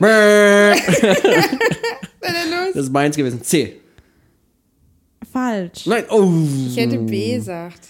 [0.00, 0.80] Das
[2.74, 3.42] ist meins gewesen.
[3.42, 3.80] C.
[5.32, 5.86] Falsch.
[5.86, 6.30] Nein, oh.
[6.68, 7.80] Ich hätte B gesagt.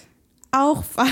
[0.51, 1.11] Auch falsch.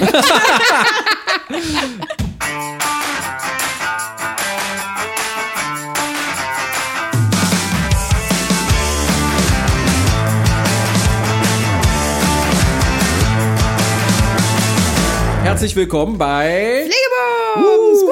[15.44, 18.08] Herzlich willkommen bei Pflegebums!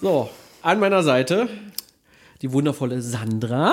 [0.00, 0.28] So,
[0.62, 1.48] an meiner Seite
[2.42, 3.72] die wundervolle Sandra.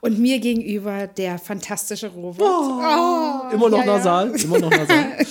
[0.00, 2.42] Und mir gegenüber der fantastische Robert.
[2.48, 3.96] Oh, immer noch ja, ja.
[3.96, 5.16] nasal, immer noch nasal.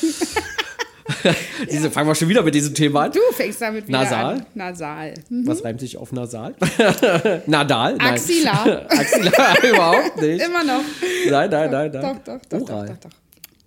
[1.72, 3.12] Diese, Fangen wir schon wieder mit diesem Thema an.
[3.12, 4.26] Du fängst damit wieder Nasal?
[4.36, 4.46] an.
[4.54, 5.14] Nasal.
[5.30, 6.54] Was reimt sich auf nasal?
[7.48, 7.96] Nadal?
[7.96, 8.14] Nein.
[8.14, 8.86] Axilla.
[8.90, 10.44] Axilla, überhaupt nicht.
[10.46, 10.82] Immer noch.
[11.30, 12.20] Nein, nein, nein, nein.
[12.26, 12.88] Doch, doch, doch, Oral.
[12.88, 13.18] doch, doch, doch.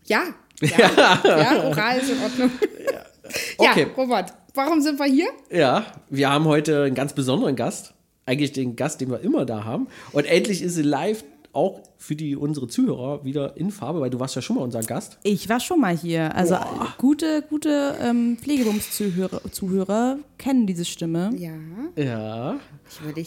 [0.04, 0.22] Ja.
[0.60, 2.50] Ja, ja, oral ist in Ordnung.
[2.92, 3.86] Ja, Okay.
[3.96, 5.28] Robert, warum sind wir hier?
[5.50, 7.94] Ja, wir haben heute einen ganz besonderen Gast.
[8.26, 9.88] Eigentlich den Gast, den wir immer da haben.
[10.12, 14.20] Und endlich ist sie live auch für die, unsere Zuhörer wieder in Farbe, weil du
[14.20, 15.18] warst ja schon mal unser Gast.
[15.24, 16.34] Ich war schon mal hier.
[16.34, 16.56] Also
[16.98, 21.30] gute, gute ähm, Pflegebums-Zuhörer Zuhörer kennen diese Stimme.
[21.36, 21.52] Ja,
[21.96, 22.60] Ja.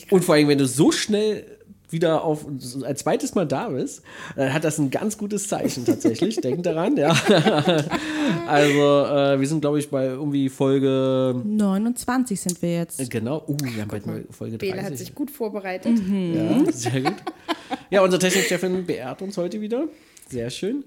[0.10, 1.46] Und vor allem, wenn du so schnell
[1.94, 2.60] wieder auf ein
[2.98, 4.02] zweites Mal da bist,
[4.36, 6.36] dann hat das ein ganz gutes Zeichen tatsächlich.
[6.42, 7.12] Denk daran, ja.
[8.48, 11.42] also, äh, wir sind, glaube ich, bei irgendwie Folge.
[11.44, 13.10] 29 sind wir jetzt.
[13.10, 14.92] Genau, uh, wir haben bald mal Folge Bela 30.
[14.92, 15.98] hat sich gut vorbereitet.
[16.10, 17.16] Ja, sehr gut.
[17.90, 19.86] Ja, unsere Technikchefin beehrt uns heute wieder.
[20.30, 20.84] Sehr schön.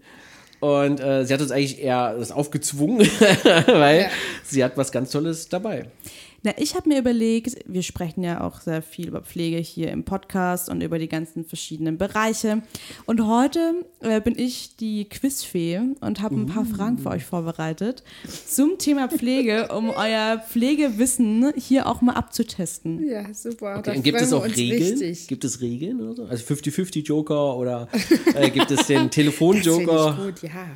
[0.61, 2.99] Und äh, sie hat uns eigentlich eher das aufgezwungen,
[3.67, 4.09] weil Ja.
[4.43, 5.87] sie hat was ganz Tolles dabei.
[6.43, 10.05] Na, ich habe mir überlegt, wir sprechen ja auch sehr viel über Pflege hier im
[10.05, 12.63] Podcast und über die ganzen verschiedenen Bereiche.
[13.07, 18.03] Und heute äh, bin ich die Quizfee und habe ein paar Fragen für euch vorbereitet
[18.47, 23.07] zum Thema Pflege, um euer Pflegewissen hier auch mal abzutesten.
[23.09, 23.79] Ja, super.
[23.79, 24.99] Okay, gibt es auch Regeln?
[24.99, 25.29] Richtig.
[25.29, 26.25] Gibt es Regeln oder so?
[26.27, 27.89] Also 50-50 Joker oder
[28.35, 30.17] äh, gibt es den Das Telefonjoker?
[30.19, 30.67] ich gut, ja.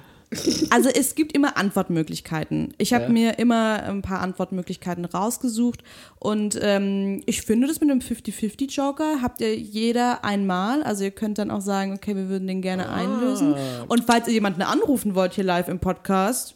[0.70, 2.72] Also es gibt immer Antwortmöglichkeiten.
[2.78, 3.10] Ich habe Ja.
[3.10, 5.82] mir immer ein paar Antwortmöglichkeiten rausgesucht
[6.20, 10.84] und ähm, ich finde das mit dem 50-50-Joker habt ihr jeder einmal.
[10.84, 12.94] Also ihr könnt dann auch sagen, okay, wir würden den gerne Ah.
[12.94, 13.56] einlösen.
[13.88, 16.54] Und falls ihr jemanden anrufen wollt hier live im Podcast,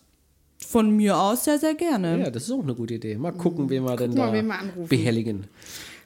[0.64, 2.20] von mir aus sehr, sehr gerne.
[2.20, 3.16] Ja, das ist auch eine gute Idee.
[3.16, 4.88] Mal gucken, wen wir denn mal, da wen wir anrufen.
[4.88, 5.44] behelligen.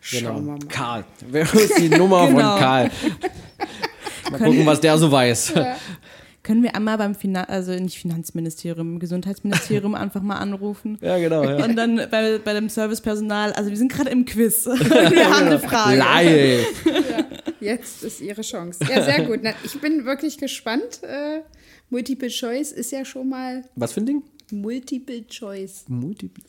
[0.01, 0.59] Schauen wir mal.
[0.69, 1.05] Karl.
[1.29, 2.51] Wer ist die Nummer Genau.
[2.53, 2.91] von Karl?
[4.31, 5.53] Mal gucken, was der so weiß.
[6.49, 10.97] Können wir einmal beim Finan also nicht Finanzministerium, Gesundheitsministerium einfach mal anrufen?
[11.03, 11.45] Ja, genau.
[11.45, 11.63] Ja.
[11.63, 14.65] Und dann bei, bei dem Servicepersonal, also wir sind gerade im Quiz.
[14.67, 15.99] wir haben eine Frage.
[15.99, 16.67] Live.
[17.61, 18.79] Jetzt ist Ihre Chance.
[18.89, 19.41] Ja, sehr gut.
[19.43, 21.03] Na, ich bin wirklich gespannt.
[21.03, 21.43] Äh,
[21.91, 24.23] Multiple Choice ist ja schon mal Was für ein Ding?
[24.51, 25.85] Multiple Choice.
[25.87, 26.45] Multiple.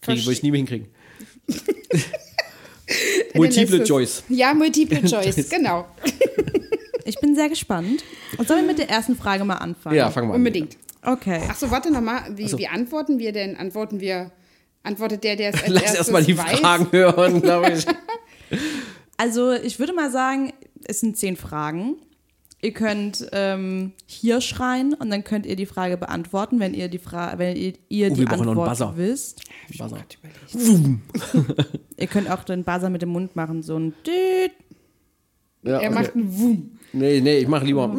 [0.00, 0.86] Krieg, würde ich nie mehr hinkriegen.
[3.34, 4.22] Multiple Choice.
[4.28, 5.88] Ja, Multiple Choice, genau.
[7.14, 8.02] Ich bin sehr gespannt.
[8.38, 9.96] Und sollen wir mit der ersten Frage mal anfangen?
[9.96, 10.40] Ja, fangen wir an.
[10.40, 10.76] Unbedingt.
[11.02, 11.40] Okay.
[11.48, 12.22] Achso, warte nochmal.
[12.36, 12.58] Wie, so.
[12.58, 13.56] wie antworten wir denn?
[13.56, 14.32] Antworten wir,
[14.82, 16.58] antwortet der, der es als Lass erstmal die weiß?
[16.60, 17.86] Fragen hören, glaube ich.
[19.16, 20.52] Also ich würde mal sagen,
[20.86, 21.94] es sind zehn Fragen.
[22.60, 26.98] Ihr könnt ähm, hier schreien und dann könnt ihr die Frage beantworten, wenn ihr die
[26.98, 28.94] Frage, wenn ihr, ihr Oh, die Antwort Buzzer.
[28.96, 29.42] wisst.
[29.78, 29.98] Buzzer.
[31.96, 34.50] Ihr könnt auch den Buzzer mit dem Mund machen, so ein Düt.
[35.62, 36.00] Ja, Er okay.
[36.00, 36.78] macht einen Wum.
[36.94, 37.94] Nee, nee, ich mache lieber.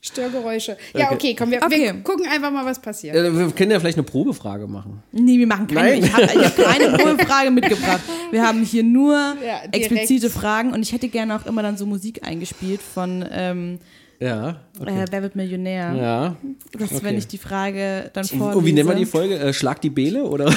[0.00, 0.76] Störgeräusche.
[0.94, 1.34] Ja, Okay.
[1.36, 1.80] komm, wir, Okay.
[1.80, 3.16] wir gucken einfach mal, was passiert.
[3.16, 5.02] Äh, Wir können ja vielleicht eine Probefrage machen.
[5.10, 5.80] Nee, wir machen keine.
[5.98, 6.04] Nein.
[6.04, 8.00] Ich habe hab keine Probefrage mitgebracht.
[8.30, 9.74] Wir haben hier nur Ja, direkt.
[9.74, 13.78] explizite Fragen und ich hätte gerne auch immer dann so Musik eingespielt von ähm,
[14.20, 14.60] Ja.
[14.80, 15.02] Okay.
[15.02, 15.92] äh, Wer wird Millionär?
[15.94, 16.36] Ja.
[16.72, 17.06] Das ist, okay.
[17.06, 18.58] wenn ich die Frage dann vorlese.
[18.58, 19.36] Und wie nennen wir die Folge?
[19.40, 20.46] Äh, Schlag die Beele oder?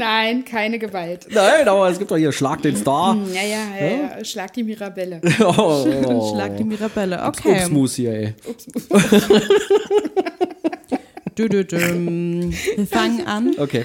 [0.00, 1.26] Nein, keine Gewalt.
[1.30, 3.18] Nein, aber es gibt doch hier Schlag den Star.
[3.34, 4.24] Ja, ja, ja, ja.
[4.24, 5.20] Schlag die Mirabelle.
[5.40, 5.44] Oh,
[6.06, 6.32] oh.
[6.32, 7.22] Schlag die Mirabelle.
[7.22, 7.64] Okay.
[7.64, 8.34] Upsmus hier, ey.
[11.36, 12.50] Dü -dü -düm.
[12.76, 13.84] Wir fangen an Okay.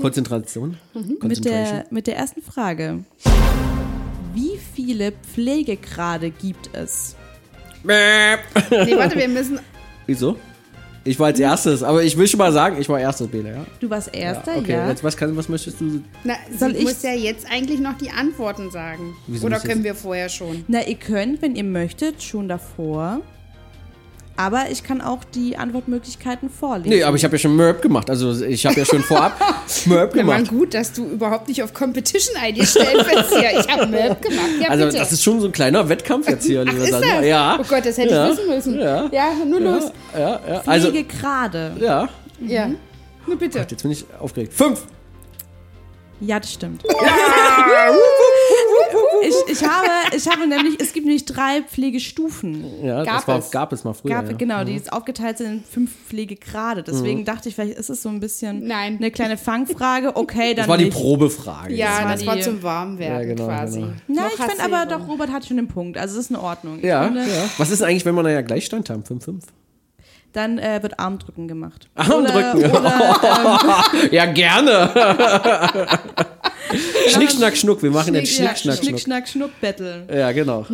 [0.00, 0.78] Konzentration.
[0.94, 1.76] mit Concentration.
[1.76, 3.04] der, mit der ersten Frage.
[4.34, 7.14] Wie viele Pflegegrade gibt es?
[7.84, 8.34] Nee,
[8.96, 9.60] warte, wir müssen.
[10.06, 10.36] Wieso?
[11.04, 13.66] Ich war als erstes, aber ich will schon mal sagen, ich war erstes, Bele, ja.
[13.80, 14.58] Du warst Erster, ja.
[14.60, 16.00] okay, jetzt was, kann, was möchtest du?
[16.22, 19.14] Na, Soll sie ich- muss ja jetzt eigentlich noch die Antworten sagen.
[19.26, 20.64] Wieso Oder können jetzt- wir vorher schon?
[20.68, 23.20] Na, ihr könnt, wenn ihr möchtet, schon davor.
[24.36, 26.88] Aber ich kann auch die Antwortmöglichkeiten vorlesen.
[26.90, 28.08] Nee, aber ich habe ja schon Merp gemacht.
[28.08, 29.38] Also ich habe ja schon vorab
[29.86, 30.50] Merp Ja, man gemacht.
[30.50, 33.60] gut, dass du überhaupt nicht auf Competition eingestellt bist hier.
[33.60, 34.46] Ich habe Map gemacht.
[34.60, 34.98] Ja, Also bitte.
[34.98, 37.16] das ist schon so ein kleiner Wettkampf jetzt hier, Ach, liebe ist Sandra.
[37.16, 37.26] das?
[37.26, 37.58] Ja.
[37.60, 38.30] Oh Gott, das hätte ja.
[38.30, 38.78] ich wissen müssen.
[38.80, 39.08] Ja.
[39.12, 39.92] Ja, nur los.
[40.14, 40.62] Ja, ja.
[40.66, 41.72] Also, gerade.
[41.80, 42.08] ja.
[42.46, 42.70] Ja.
[43.26, 43.58] Nur bitte.
[43.70, 44.52] Jetzt bin ich aufgeregt.
[44.54, 44.82] Fünf.
[46.24, 46.82] Ja, das stimmt.
[49.22, 49.86] ich, ich, habe,
[50.16, 52.64] ich habe nämlich, es gibt nämlich drei Pflegestufen.
[52.84, 53.50] Ja, Gab das war, es.
[53.50, 54.10] gab es mal früher.
[54.14, 54.36] Gab, ja.
[54.36, 56.82] Genau, die ist aufgeteilt sind in fünf Pflegegrade.
[56.82, 58.96] Deswegen dachte ich, vielleicht ist es so ein bisschen Nein.
[58.98, 60.14] eine kleine Fangfrage.
[60.16, 60.96] Okay, dann Das war die nicht.
[60.96, 61.74] Probefrage.
[61.74, 63.80] Ja, war das war zum Warmwerden Ja, genau, quasi.
[63.80, 63.92] genau.
[64.08, 65.98] Na, Noch ich finde aber doch, Robert hat schon den Punkt.
[65.98, 66.80] Also es ist in Ordnung.
[66.82, 67.22] Ja, ja.
[67.58, 69.02] Was ist eigentlich, wenn wir da ja Gleichstand haben?
[69.02, 69.40] 5-5?
[70.32, 71.88] Dann äh, wird Armdrücken gemacht.
[71.94, 72.70] Armdrücken.
[72.70, 74.90] Oder, oder Ja, gerne.
[77.08, 77.82] Schnick, schnack, schnuck.
[77.82, 79.00] Wir machen jetzt ja, Schnick, schnack, Schnick, schnuck.
[79.00, 80.06] Schnack, Schnuck, Battle.
[80.10, 80.66] Ja, genau.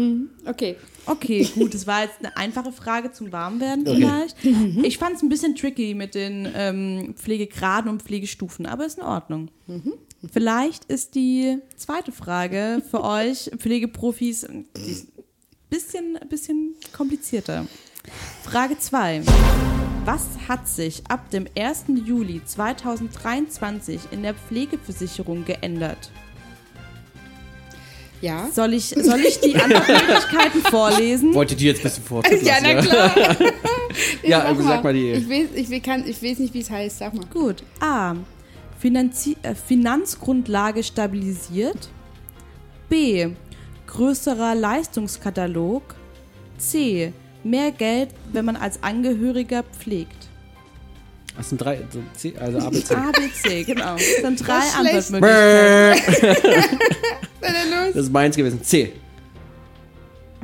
[0.46, 0.76] Okay.
[1.06, 4.36] Okay, gut, das war jetzt eine einfache Frage zum Warmwerden vielleicht.
[4.84, 9.04] Ich fand es ein bisschen tricky mit den ähm, Pflegegraden und Pflegestufen, aber ist in
[9.04, 9.50] Ordnung.
[10.30, 14.66] Vielleicht ist die zweite Frage für euch Pflegeprofis ein
[15.70, 17.66] bisschen, bisschen komplizierter.
[18.44, 19.22] Frage 2.
[20.04, 21.84] Was hat sich ab dem 1.
[22.04, 26.10] Juli 2023 in der Pflegeversicherung geändert?
[28.20, 28.48] Ja.
[28.52, 31.34] Soll ich, soll ich die Antwortmöglichkeiten vorlesen?
[31.34, 33.14] Wolltet ihr jetzt ein bisschen vorziehen Ja, na klar.
[34.22, 35.12] Ja, also sag mal die.
[35.12, 36.98] Ich weiß, ich, kann, ich weiß nicht, wie es heißt.
[36.98, 37.24] Sag mal.
[37.26, 37.62] Gut.
[37.80, 38.14] A.
[38.78, 41.88] Finanzi äh, Finanzgrundlage stabilisiert.
[42.88, 43.28] B.
[43.86, 45.82] Größerer Leistungskatalog.
[46.58, 47.12] C.
[47.44, 50.26] Mehr Geld, wenn man als Angehöriger pflegt.
[51.36, 51.80] Das sind drei,
[52.14, 52.94] C, also C.
[52.96, 53.94] A, B, C, genau.
[53.94, 54.74] Das sind drei Das.
[54.74, 56.78] Antwortmöglichkeiten.
[57.94, 58.62] Das ist meins gewesen.
[58.62, 58.92] C.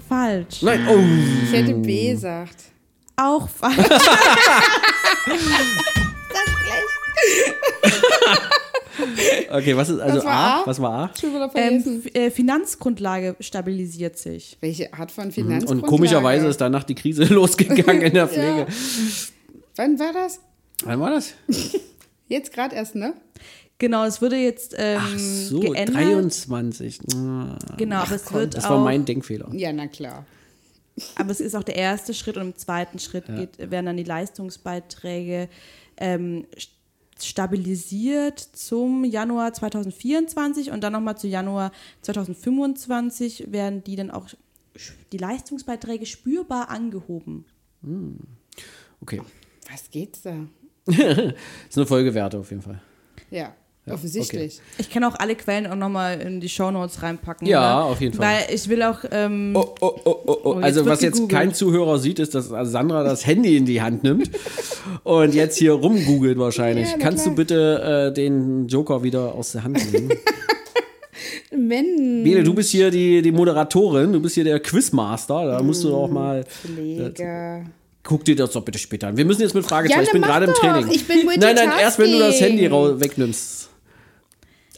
[0.09, 0.63] Falsch.
[0.63, 0.99] Nein, oh.
[1.45, 2.57] Ich hätte B gesagt.
[3.17, 3.77] Auch falsch.
[9.51, 10.63] Okay, was ist also Was A?
[10.63, 10.67] A?
[10.67, 11.11] Was war A?
[11.19, 12.03] Schon wieder Ähm, vergessen.
[12.07, 14.57] F- äh, Finanzgrundlage stabilisiert sich.
[14.61, 15.89] Welche Art von Und Finanzgrundlage?
[15.89, 18.67] komischerweise ist danach die Krise losgegangen in der Pflege.
[19.77, 20.41] Wann war das?
[20.85, 21.35] Wann war das?
[22.29, 23.15] Jetzt gerade erst, ne?
[23.79, 25.97] Genau, es wurde jetzt ähm, Ach so, geändert.
[25.97, 27.01] 23.
[27.17, 29.49] Ah, Genau, aber es wird Das auch, war mein Denkfehler.
[29.53, 30.25] Ja, na klar.
[31.17, 34.05] aber es ist auch der erste Schritt und im zweiten Schritt geht, werden dann die
[34.05, 35.49] Leistungsbeiträge
[35.97, 36.47] ähm,
[37.25, 41.73] stabilisiert zum Januar 2024 und dann nochmal zu Januar
[42.03, 44.29] 2025 werden die dann auch
[45.13, 47.45] die Leistungsbeiträge spürbar angehoben.
[49.01, 49.21] Okay.
[49.71, 50.47] Was geht's da?
[50.87, 52.81] ist eine Folgewerte auf jeden Fall.
[53.31, 53.55] Ja,
[53.87, 54.61] offensichtlich.
[54.79, 57.47] Ich kann auch alle Quellen auch nochmal in die Shownotes reinpacken.
[57.47, 57.93] Ja, oder?
[57.93, 58.41] auf jeden Fall.
[58.47, 60.55] Weil ich will auch ähm, Oh, oh, oh, oh, oh.
[60.55, 61.39] jetzt Also, wird was jetzt gegoogelt.
[61.41, 64.31] kein Zuhörer sieht, ist, dass Sandra das Handy in die Hand nimmt
[65.05, 66.91] und jetzt hier rumgoogelt wahrscheinlich.
[66.91, 67.35] Ja, Kannst klar.
[67.35, 70.11] du bitte äh, den Joker wieder aus der Hand nehmen?
[71.57, 72.25] Mensch.
[72.25, 75.47] Bene, du bist hier die, die Moderatorin, du bist hier der Quizmaster.
[75.47, 76.45] Da musst du auch mal.
[76.45, 77.67] Pflege.
[78.03, 79.17] Guck dir das doch bitte später an.
[79.17, 80.03] Wir müssen jetzt mit Fragen Ja.
[80.03, 80.53] Ich bin gerade im.
[80.55, 80.87] Training.
[81.39, 82.41] Nein, nein, erst wenn du das.
[82.41, 83.64] Handy wegnimmst.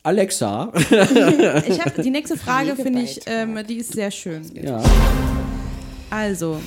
[0.07, 0.71] Alexa.
[1.69, 4.43] Ich habe die nächste Frage, finde ich, ähm, die ist sehr schön.
[4.55, 4.81] ja.
[6.11, 6.61] Also,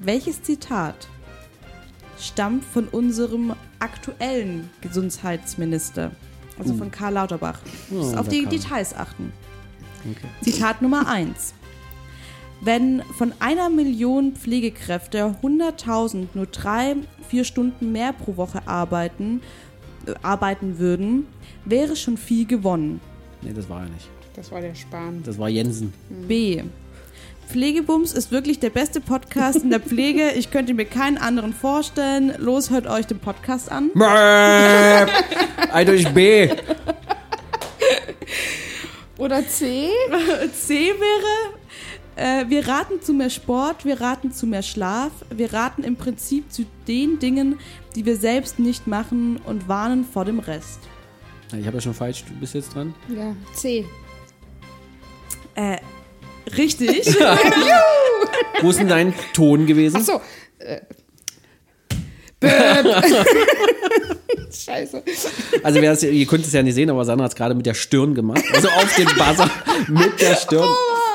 [0.00, 1.08] welches Zitat
[2.18, 6.12] stammt von unserem aktuellen Gesundheitsminister?
[6.58, 7.60] Also von Karl Lauterbach.
[7.90, 8.56] Muss Oh, auf die Karl.
[8.56, 9.32] Details achten.
[10.10, 10.26] Okay.
[10.50, 11.52] Zitat Nummer 1.
[12.62, 16.96] Wenn von einer Million Pflegekräfte 100.000 nur drei,
[17.28, 19.42] vier Stunden mehr pro Woche arbeiten,
[20.22, 21.26] arbeiten würden,
[21.64, 23.00] wäre schon viel gewonnen.
[23.42, 24.08] Nee, das war er nicht.
[24.34, 25.22] Das war der Spahn.
[25.24, 25.92] Das war Jensen.
[26.28, 26.62] B.
[27.48, 30.32] Pflegebums ist wirklich der beste Podcast in der Pflege.
[30.32, 32.34] Ich könnte mir keinen anderen vorstellen.
[32.38, 33.90] Los, hört euch den Podcast an.
[35.72, 36.50] Eindeutig B.
[39.16, 39.88] Oder C?
[40.52, 41.55] C wäre,
[42.16, 46.50] äh, wir raten zu mehr Sport, wir raten zu mehr Schlaf, wir raten im Prinzip
[46.50, 47.58] zu den Dingen,
[47.94, 50.80] die wir selbst nicht machen und warnen vor dem Rest.
[51.58, 52.94] Ich habe ja schon falsch, du bist jetzt dran.
[53.14, 53.84] Ja, C.
[55.54, 55.78] Äh,
[56.56, 57.06] richtig.
[58.60, 59.98] Wo ist denn dein Ton gewesen?
[60.00, 60.20] Ach so.
[60.58, 60.80] Äh.
[64.52, 65.02] Scheiße.
[65.62, 68.14] Also ihr könnt es ja nicht sehen, aber Sandra hat es gerade mit der Stirn
[68.14, 68.42] gemacht.
[68.52, 69.50] Also auf den Buzzer
[69.88, 70.62] mit der Stirn.
[70.62, 71.05] War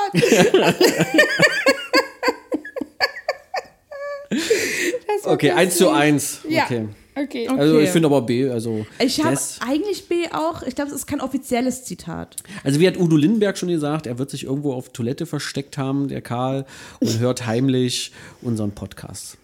[5.24, 5.90] Okay, 1 zu.
[5.90, 6.40] 1.
[6.48, 6.64] Ja.
[6.64, 6.88] Okay.
[7.14, 7.46] Okay.
[7.48, 11.06] Also ich finde aber B, also Ich habe eigentlich B auch, ich glaube, es ist
[11.06, 12.36] kein offizielles Zitat.
[12.64, 16.08] Also wie hat Udo Lindenberg schon gesagt, er wird sich irgendwo auf Toilette versteckt haben,
[16.08, 16.64] der Karl,
[17.00, 19.36] und hört heimlich unseren Podcast.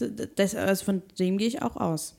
[0.00, 2.14] D- Das, also von dem gehe ich auch aus.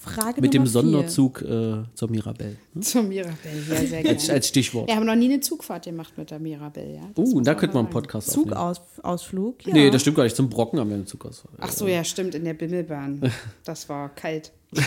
[0.00, 0.70] Frage Mit dem vier.
[0.70, 2.56] Sonderzug äh, zur Mirabelle.
[2.80, 3.36] Zur Mirabelle,
[3.68, 4.32] ja, sehr Als, gerne.
[4.34, 4.86] als Stichwort.
[4.88, 7.02] Wir haben noch nie eine Zugfahrt gemacht mit der Mirabelle, ja.
[7.16, 7.92] Das Uh, da man könnte man einen.
[7.92, 8.48] Podcast aufnehmen.
[8.94, 9.66] Zugausflug?
[9.66, 9.74] Ja.
[9.74, 10.36] Nee, das stimmt gar nicht.
[10.36, 11.50] Zum Brocken haben wir einen Zugausfall.
[11.58, 13.32] Ach so, ja, stimmt, in der Bimmelbahn.
[13.64, 14.52] Das war kalt.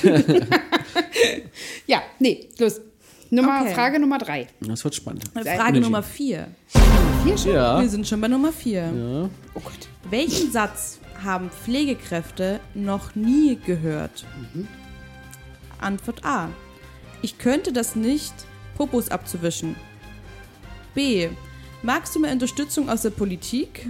[1.87, 2.79] ja, nee, los.
[3.29, 3.73] Nummer, Okay.
[3.73, 4.47] Frage Nummer drei.
[4.61, 5.23] Das wird spannend.
[5.33, 5.79] Frage.
[5.79, 6.47] Nummer vier.
[7.23, 7.53] Hier schon?
[7.53, 7.79] Ja.
[7.81, 9.29] Wir sind schon bei Nummer vier.
[9.55, 9.87] Oh Gott.
[10.09, 14.25] Welchen Satz haben Pflegekräfte noch nie gehört?
[15.81, 16.49] Antwort A.
[17.21, 18.33] Ich könnte das nicht,
[18.77, 19.75] Popos abzuwischen.
[20.95, 21.29] B.
[21.83, 23.87] Magst du mehr Unterstützung aus der Politik?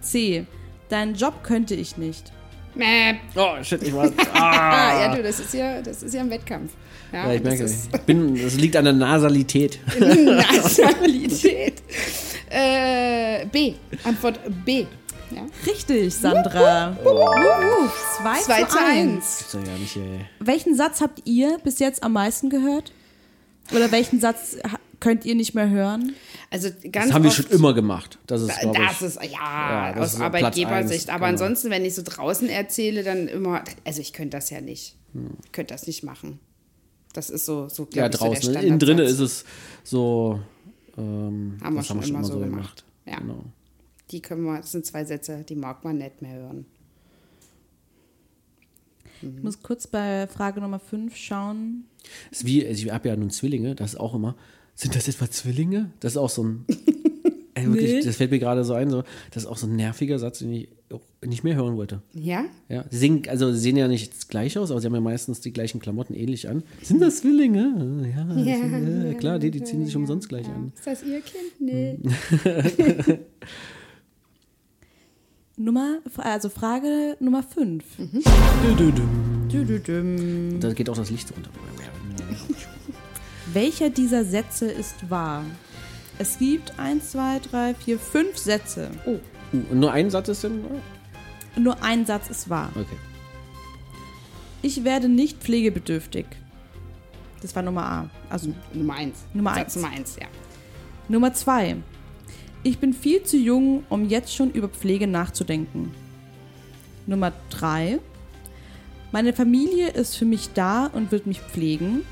[0.00, 0.46] C.
[0.88, 2.32] Deinen Job könnte ich nicht.
[2.74, 3.14] Mäh.
[3.34, 4.10] Oh, shit, ich war.
[4.32, 6.72] Ah, ja, du, das ist ja, das ist ja ein Wettkampf.
[7.12, 9.80] Ja, Ja, ich das merke, ist ich bin, das liegt an der Nasalität.
[10.00, 11.82] Nationalität.
[12.48, 13.74] äh, B.
[14.04, 14.86] Antwort B.
[15.34, 15.46] Ja.
[15.66, 16.96] Richtig, Sandra.
[17.02, 17.88] Wuhu.
[18.22, 18.88] 2 2 zu zu 1.
[18.88, 19.40] 1.
[19.40, 20.26] Ist doch ja nicht, ey.
[20.40, 22.92] Welchen Satz habt ihr bis jetzt am meisten gehört?
[23.72, 24.56] Oder welchen Satz
[24.98, 26.14] könnt ihr nicht mehr hören?
[26.50, 28.18] Also ganz Das haben wir schon immer gemacht.
[28.26, 29.06] Das ist, glaube Das ich.
[29.06, 31.08] ist, ja, Ja, das aus Arbeitgebersicht.
[31.10, 31.28] Aber genau.
[31.42, 34.96] ansonsten, wenn ich so draußen erzähle, dann immer, also ich könnte das ja nicht.
[35.14, 35.30] Hm.
[35.44, 36.40] Ich könnte das nicht machen.
[37.12, 38.42] Das ist so, so ja, glaube draußen.
[38.46, 39.44] so der Innen drinnen ist es
[39.84, 40.40] so.
[40.98, 42.84] Ähm, Haben wir das schon immer so gemacht.
[43.06, 43.18] Ja.
[43.18, 43.44] Genau.
[44.10, 46.66] Die können wir, das sind zwei Sätze, die mag man nicht mehr hören.
[49.22, 51.84] Ich muss kurz bei Frage Nummer 5 schauen.
[52.30, 54.34] Das ist wie, also ich habe ja nun Zwillinge, das ist auch immer.
[54.74, 55.90] Sind das etwa Zwillinge?
[56.00, 56.64] Das ist auch so ein.
[57.54, 58.02] Ey, wirklich, Nee.
[58.02, 58.88] Das fällt mir gerade so ein.
[58.88, 60.68] So, das ist auch so ein nerviger Satz, den ich
[61.22, 62.00] nicht mehr hören wollte.
[62.14, 62.46] Ja?
[62.70, 65.40] Ja, sie sehen, also sie sehen ja nicht gleich aus, aber sie haben ja meistens
[65.40, 66.62] die gleichen Klamotten ähnlich an.
[66.82, 68.08] Sind das Zwillinge?
[68.16, 70.72] Ja, das sind, ja klar, die, die ziehen sich umsonst gleich an.
[70.74, 71.60] Ist das ihr Kind?
[71.60, 71.98] Nee.
[75.60, 77.84] Nummer, also Frage Nummer 5.
[80.58, 81.50] Da geht auch das Licht runter.
[83.52, 85.44] Welcher dieser Sätze ist wahr?
[86.18, 88.90] Es gibt 1, 2, 3, 4, 5 Sätze.
[89.04, 89.18] Uh,
[89.52, 90.64] und nur ein Satz ist denn?
[91.56, 92.70] Und nur ein Satz ist wahr.
[92.74, 92.96] Okay.
[94.62, 96.24] Ich werde nicht pflegebedürftig.
[97.42, 98.10] Das war Nummer A.
[98.30, 99.18] Also Nummer eins.
[99.34, 99.76] Nummer Satz eins.
[99.76, 100.26] Nummer eins, ja.
[101.08, 101.76] Nummer 2.
[102.62, 105.92] Ich bin viel zu jung, um jetzt schon über Pflege nachzudenken.
[107.06, 107.98] Nummer 3.
[109.12, 112.04] Meine Familie ist für mich da und wird mich pflegen.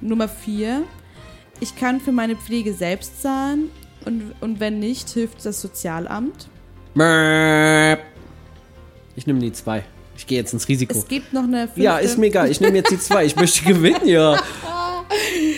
[0.00, 0.82] Nummer 4.
[1.60, 3.70] Ich kann für meine Pflege selbst zahlen
[4.04, 6.48] und, und wenn nicht, hilft das Sozialamt.
[9.14, 9.84] Ich nehme die zwei.
[10.16, 10.98] Ich gehe jetzt ins Risiko.
[10.98, 11.82] Es gibt noch eine fünfte.
[11.82, 12.50] Ja, ist mir egal.
[12.50, 13.24] Ich nehme jetzt die zwei.
[13.24, 14.36] Ich möchte gewinnen, ja.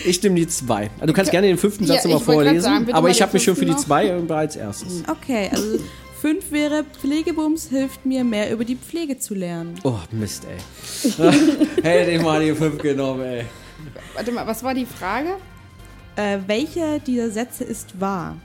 [0.05, 0.89] Ich nehme die zwei.
[0.95, 3.43] Also Du kannst gerne den fünften Satz Ja, nochmal vorlesen, sagen, aber ich habe mich
[3.43, 5.03] schon für die zwei und als erstes.
[5.07, 5.79] Okay, also
[6.21, 9.75] 5 wäre Pflegebums hilft mir mehr über die Pflege zu lernen.
[9.83, 11.21] Oh, Mist, ey.
[11.83, 13.45] Hätte ich mal die fünf genommen, ey.
[14.13, 15.35] Warte mal, was war die Frage?
[16.15, 18.37] Äh, welcher dieser Sätze ist wahr?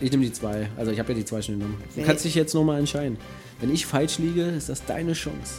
[0.00, 0.68] Ich nehme die zwei.
[0.76, 1.82] Also ich habe ja die zwei schon genommen.
[1.94, 3.16] Du kannst dich jetzt nochmal entscheiden.
[3.60, 5.54] Wenn ich falsch liege, ist das deine Chance.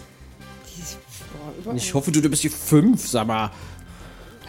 [1.75, 3.51] Ich hoffe, du bist die fünf, sag mal.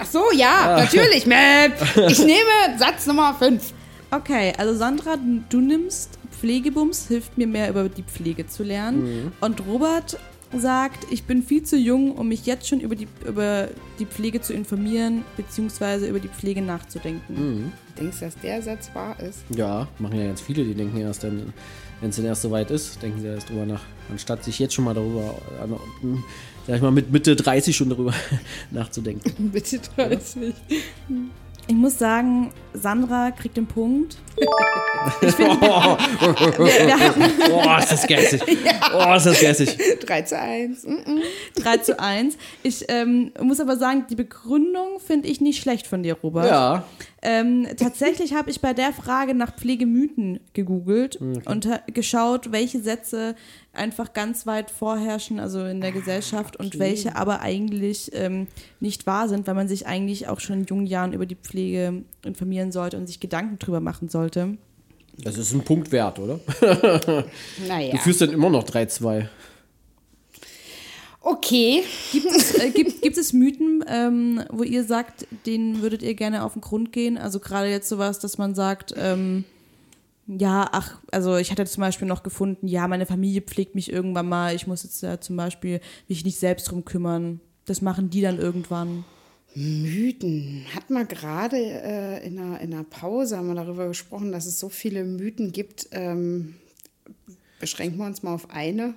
[0.01, 1.27] Ach so, ja, natürlich.
[1.27, 1.67] Mäh.
[2.09, 3.73] Ich nehme Satz Nummer 5.
[4.11, 5.17] Okay, also Sandra,
[5.51, 9.33] du- nimmst Pflegebums, hilft mir mehr über die Pflege zu lernen.
[9.41, 10.19] Und Robert
[10.57, 14.41] sagt, ich bin viel zu jung, um mich jetzt schon über die, über die Pflege
[14.41, 17.73] zu informieren, beziehungsweise über die Pflege nachzudenken.
[17.99, 19.41] Denkst du, dass der Satz wahr ist?
[19.55, 21.53] Ja, machen ja ganz viele, die denken erst dann,
[22.01, 23.83] wenn es denn erst soweit ist, denken sie erst drüber nach.
[24.11, 25.35] Anstatt sich jetzt schon mal darüber,
[26.69, 28.13] sag ich mal, mit Mitte 30 schon darüber
[28.71, 29.51] nachzudenken.
[29.53, 30.55] Bitte 30.
[31.67, 34.17] Ich muss sagen, Sandra kriegt den Punkt.
[37.51, 38.43] Oh, ist das gässig.
[38.95, 39.77] Oh, ist das gässig.
[40.01, 40.85] 3 zu 1.
[40.85, 41.21] Mm
[41.57, 42.37] 3 zu 1.
[42.63, 46.47] Ich ähm, muss aber sagen, die Begründung finde ich nicht schlecht von dir, Robert.
[46.47, 46.85] Ja.
[47.21, 53.35] Ähm, tatsächlich habe ich bei der Frage nach Pflegemythen gegoogelt und ha- geschaut, welche Sätze
[53.73, 58.47] einfach ganz weit vorherrschen, also in der Gesellschaft, und welche aber eigentlich ähm,
[58.79, 62.05] nicht wahr sind, weil man sich eigentlich auch schon in jungen Jahren über die Pflege
[62.25, 64.57] informieren sollte und sich Gedanken drüber machen sollte.
[65.21, 66.39] Das ist ein Punkt wert, oder?
[67.67, 67.91] Naja.
[67.93, 69.27] Du führst dann immer noch 3-2.
[71.31, 71.83] Okay.
[72.11, 76.43] Gibt es, äh, gibt, gibt es Mythen, ähm, wo ihr sagt, denen würdet ihr gerne
[76.43, 77.19] auf den Grund gehen?
[77.19, 79.45] Also gerade jetzt sowas, dass man sagt, ähm,
[80.27, 84.29] Ja, ach, also ich hatte zum Beispiel noch gefunden, ja, meine Familie pflegt mich irgendwann
[84.29, 84.55] mal.
[84.55, 87.41] Ich muss jetzt äh, zum Beispiel mich nicht selbst drum kümmern.
[87.65, 89.05] Das machen die dann irgendwann.
[89.55, 90.67] Mythen.
[90.75, 94.59] Hat man gerade äh, in, einer, in einer Pause haben wir darüber gesprochen, dass es
[94.61, 95.89] so viele Mythen gibt.
[95.93, 96.57] Ähm,
[97.59, 98.95] beschränken wir uns mal auf eine.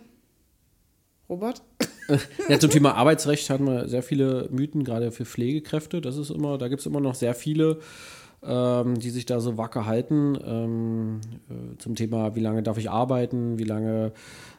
[1.31, 1.63] Robert?
[2.49, 6.01] Ja, zum Thema Arbeitsrecht hatten wir sehr viele Mythen, gerade für Pflegekräfte.
[6.01, 7.79] Das ist immer, da gibt es immer noch sehr viele,
[8.43, 10.37] ähm, die sich da so wacker halten.
[10.45, 14.11] Ähm, äh, zum Thema, wie lange darf ich arbeiten, wie lange,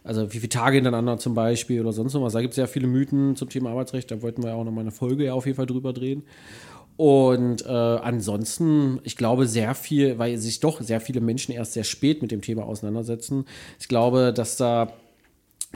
[0.02, 2.33] also wie viele Tage hintereinander zum Beispiel oder sonst noch was.
[2.33, 4.11] Da gibt es sehr viele Mythen zum Thema Arbeitsrecht.
[4.11, 6.23] Da wollten wir ja auch noch mal eine Folge ja auf jeden Fall drüber drehen.
[6.97, 11.85] Und äh, ansonsten, ich glaube, sehr viel, weil sich doch sehr viele Menschen erst sehr
[11.85, 13.45] spät mit dem Thema auseinandersetzen.
[13.79, 14.93] Ich glaube, dass da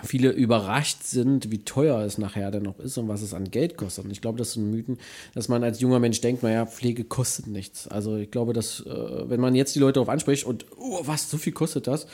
[0.04, 3.76] viele überrascht sind, wie teuer es nachher denn noch ist und was es an Geld
[3.76, 4.04] kostet.
[4.04, 4.98] Und ich glaube, das sind Mythen,
[5.34, 7.88] dass man als junger Mensch denkt, naja, Pflege kostet nichts.
[7.88, 11.30] Also ich glaube, dass, äh, wenn man jetzt die Leute darauf anspricht und, oh, was,
[11.30, 12.06] so viel kostet das,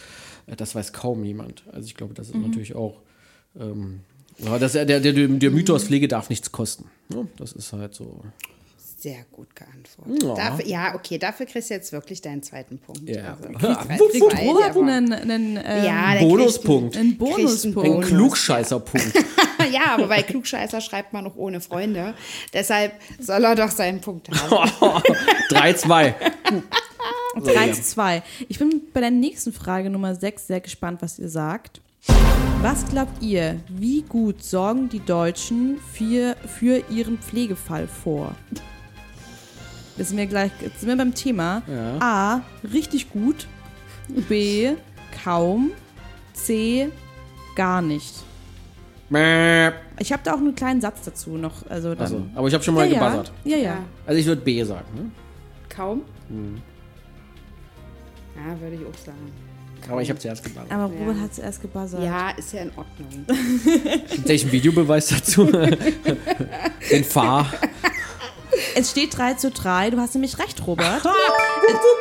[0.46, 1.64] äh, das weiß kaum jemand.
[1.72, 3.00] Also ich glaube, das ist natürlich auch,
[3.58, 4.00] ähm,
[4.38, 6.86] ja, das, der, der, der Mythos, Pflege darf nichts kosten.
[7.12, 8.22] Ja, das ist halt so.
[9.02, 10.22] Sehr gut geantwortet.
[10.22, 10.34] Ja.
[10.34, 13.08] Dafür, ja, okay, dafür kriegst du jetzt wirklich deinen zweiten Punkt.
[13.08, 13.36] Ja.
[13.52, 16.96] Also, aber- einen, einen ähm, ja, Bonuspunkt.
[16.96, 17.84] einen einen Bonuspunkt.
[17.84, 18.08] Ein Bonus.
[18.08, 19.12] Klugscheißerpunkt.
[19.70, 22.14] Ja, aber bei Klugscheißer schreibt man noch ohne Freunde.
[22.52, 24.70] Deshalb soll er doch seinen Punkt haben.
[25.50, 26.14] 3-2.
[27.44, 28.22] 3 zu 2.
[28.48, 31.80] Ich bin bei der nächsten Frage Nummer 6 sehr gespannt, was ihr sagt.
[32.60, 38.34] Was glaubt ihr, wie gut sorgen die Deutschen für, für ihren Pflegefall vor?
[39.96, 41.62] Das sind wir gleich, jetzt sind wir beim Thema.
[41.66, 41.98] Ja.
[42.00, 43.46] A, richtig gut.
[44.28, 44.72] B,
[45.22, 45.72] kaum.
[46.32, 46.88] C,
[47.54, 48.14] gar nicht.
[49.98, 51.68] Ich habe da auch einen kleinen Satz dazu noch.
[51.68, 53.32] Also, dann, Also, aber ich habe schon mal ja, gebuzzert.
[53.44, 53.62] Ja, ja.
[53.62, 53.78] Ja.
[54.06, 54.86] Also ich würde B sagen.
[54.94, 55.10] Ne?
[55.68, 56.02] Kaum?
[58.34, 59.32] Ja, würde ich auch sagen.
[59.90, 60.70] Aber ich habe zuerst gebuzzert.
[60.72, 62.02] Aber Robert hat zuerst gebuzzert.
[62.02, 63.26] Ja, ist ja in Ordnung.
[64.10, 65.44] Gibt es einen Videobeweis dazu?
[66.90, 67.52] Den Fahr.
[68.76, 69.90] Es steht 3 zu 3.
[69.90, 71.02] Du hast nämlich recht, Robert.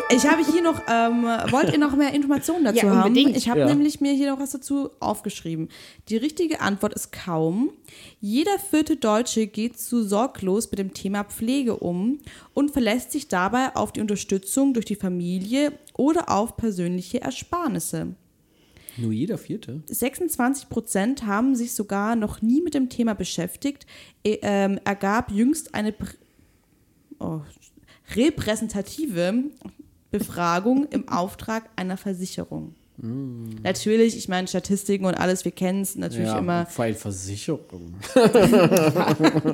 [0.10, 3.08] ich habe hier noch, ähm, wollt ihr noch mehr Informationen dazu Ja, haben?
[3.10, 3.38] unbedingt.
[3.38, 3.66] Ich habe Ja.
[3.68, 5.70] nämlich mir hier noch was dazu aufgeschrieben.
[6.10, 7.72] Die richtige Antwort ist kaum.
[8.20, 12.20] Jeder vierte Deutsche geht zu sorglos mit dem Thema Pflege um
[12.54, 18.16] und verlässt sich dabei auf die Unterstützung durch die Familie oder auf persönliche Ersparnisse.
[18.98, 19.82] Nur jeder Vierte.
[19.88, 23.86] 26 Prozent haben sich sogar noch nie mit dem Thema beschäftigt,
[24.26, 26.16] äh, ähm, ergab jüngst eine Pr-
[27.22, 27.42] oh,
[28.16, 29.52] repräsentative
[30.10, 32.76] Befragung im Auftrag einer Versicherung.
[33.04, 36.68] Natürlich, ich meine Statistiken und alles, wir kennen es natürlich ja, immer.
[36.68, 37.96] vor allem Versicherung.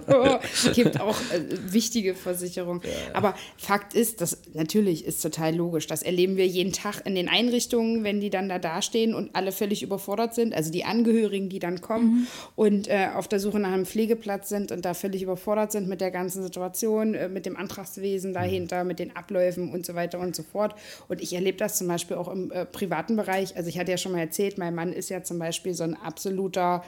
[0.07, 0.37] Oh,
[0.73, 2.81] gibt auch äh, wichtige Versicherungen.
[3.13, 5.87] Aber Fakt ist, das natürlich ist total logisch.
[5.87, 9.53] Das erleben wir jeden Tag in den Einrichtungen, wenn die dann da dastehen und alle
[9.53, 10.53] völlig überfordert sind.
[10.53, 14.73] Also die Angehörigen, die dann kommen und äh, auf der Suche nach einem Pflegeplatz sind
[14.73, 18.99] und da völlig überfordert sind mit der ganzen Situation, äh, mit dem Antragswesen dahinter, mit
[18.99, 20.75] den Abläufen und so weiter und so fort.
[21.07, 23.36] Und ich erlebe das zum Beispiel auch im äh, privaten Bereich.
[23.55, 25.95] Also ich hatte ja schon mal erzählt, mein Mann ist ja zum Beispiel so ein
[25.95, 26.83] absoluter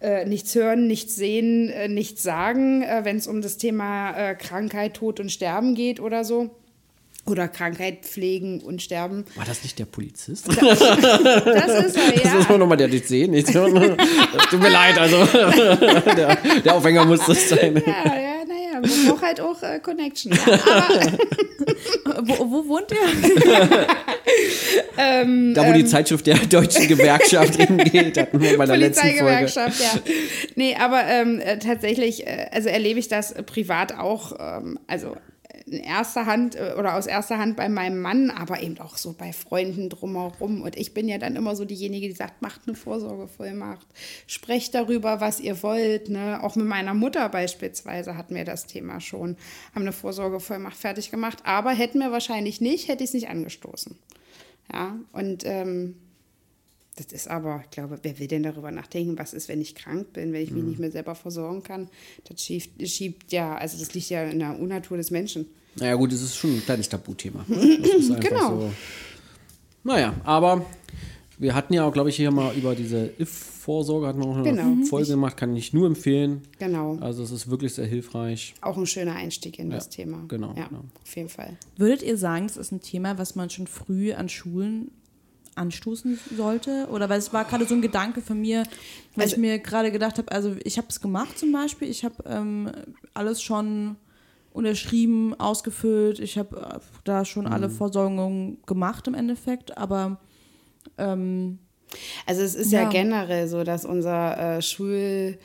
[0.00, 4.34] äh, nichts hören, nichts sehen, äh, nichts sagen, äh, wenn es um das Thema äh,
[4.34, 6.50] Krankheit, Tod und Sterben geht oder so.
[7.26, 9.24] Oder Krankheit pflegen und sterben.
[9.36, 10.48] War das nicht der Polizist?
[10.48, 12.46] Das ist er, Das ist ja.
[12.48, 13.52] mal nochmal der DC, nicht?
[13.52, 15.24] Tut mir leid, also
[16.16, 17.80] der, der Aufhänger muss das sein.
[17.86, 18.29] Ja, ja,
[18.80, 20.32] naja, man braucht halt auch äh, Connection.
[20.32, 20.60] Ja.
[22.04, 23.86] Aber Wo, wo wohnt ihr?
[24.96, 29.46] Da, wo die Zeitschrift der deutschen Gewerkschaft hingeht, hatten wir bei der letzten Folge.
[29.54, 29.70] Ja.
[30.56, 35.16] Nee, aber ähm, äh, tatsächlich, äh, also erlebe ich das privat auch, ähm, also
[35.70, 39.12] in erster Hand äh, oder aus erster Hand bei meinem Mann, aber eben auch so
[39.12, 40.62] bei Freunden drumherum.
[40.62, 43.86] Und ich bin ja dann immer so diejenige, die sagt, macht eine Vorsorgevollmacht,
[44.26, 46.08] sprecht darüber, was ihr wollt.
[46.08, 46.42] Ne?
[46.42, 49.36] Auch mit meiner Mutter beispielsweise hatten wir das Thema schon,
[49.74, 53.96] haben eine Vorsorgevollmacht fertig gemacht, aber hätten wir wahrscheinlich nicht, hätte ich es nicht angestoßen.
[54.72, 55.94] Ja, und ähm,
[56.96, 60.12] das ist aber, ich glaube, wer will denn darüber nachdenken, was ist, wenn ich krank
[60.12, 61.88] bin, wenn ich mich nicht mehr selber versorgen kann?
[62.24, 65.46] Das schiebt, schiebt ja, also das liegt ja in der Unnatur des Menschen.
[65.76, 67.44] Naja, gut, es ist schon ein kleines Tabuthema.
[67.48, 68.60] Das Genau.
[68.60, 68.70] So.
[69.84, 70.64] Naja, aber
[71.38, 74.50] wir hatten ja auch, glaube ich, hier mal über diese If-Vorsorge, hatten wir auch eine
[74.50, 74.84] Genau.
[74.84, 76.42] Folge gemacht, kann ich nur empfehlen.
[76.58, 76.98] Genau.
[77.00, 78.54] Also es ist wirklich sehr hilfreich.
[78.60, 80.24] Auch ein schöner Einstieg in das Ja, Thema.
[80.28, 80.84] genau, Ja, genau.
[81.02, 81.56] auf jeden Fall.
[81.78, 84.90] Würdet ihr sagen, das ist ein Thema, was man schon früh an Schulen
[85.54, 86.88] anstoßen sollte?
[86.92, 88.64] Oder weil es war gerade so ein Gedanke von mir,
[89.14, 92.04] weil Also- ich mir gerade gedacht habe, also ich habe es gemacht zum Beispiel, ich
[92.04, 92.70] habe ähm,
[93.14, 93.96] alles schon
[94.52, 96.18] unterschrieben, ausgefüllt.
[96.18, 97.72] Ich habe äh, da schon alle Mhm.
[97.72, 100.20] Versorgungen gemacht im Endeffekt, aber
[100.98, 101.58] ähm,
[102.26, 102.88] Also es ist ja, Ja.
[102.90, 105.38] generell so, dass unser äh, Schul,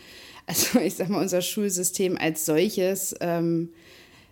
[0.48, 3.70] also ich sag mal, unser Schulsystem als solches ähm,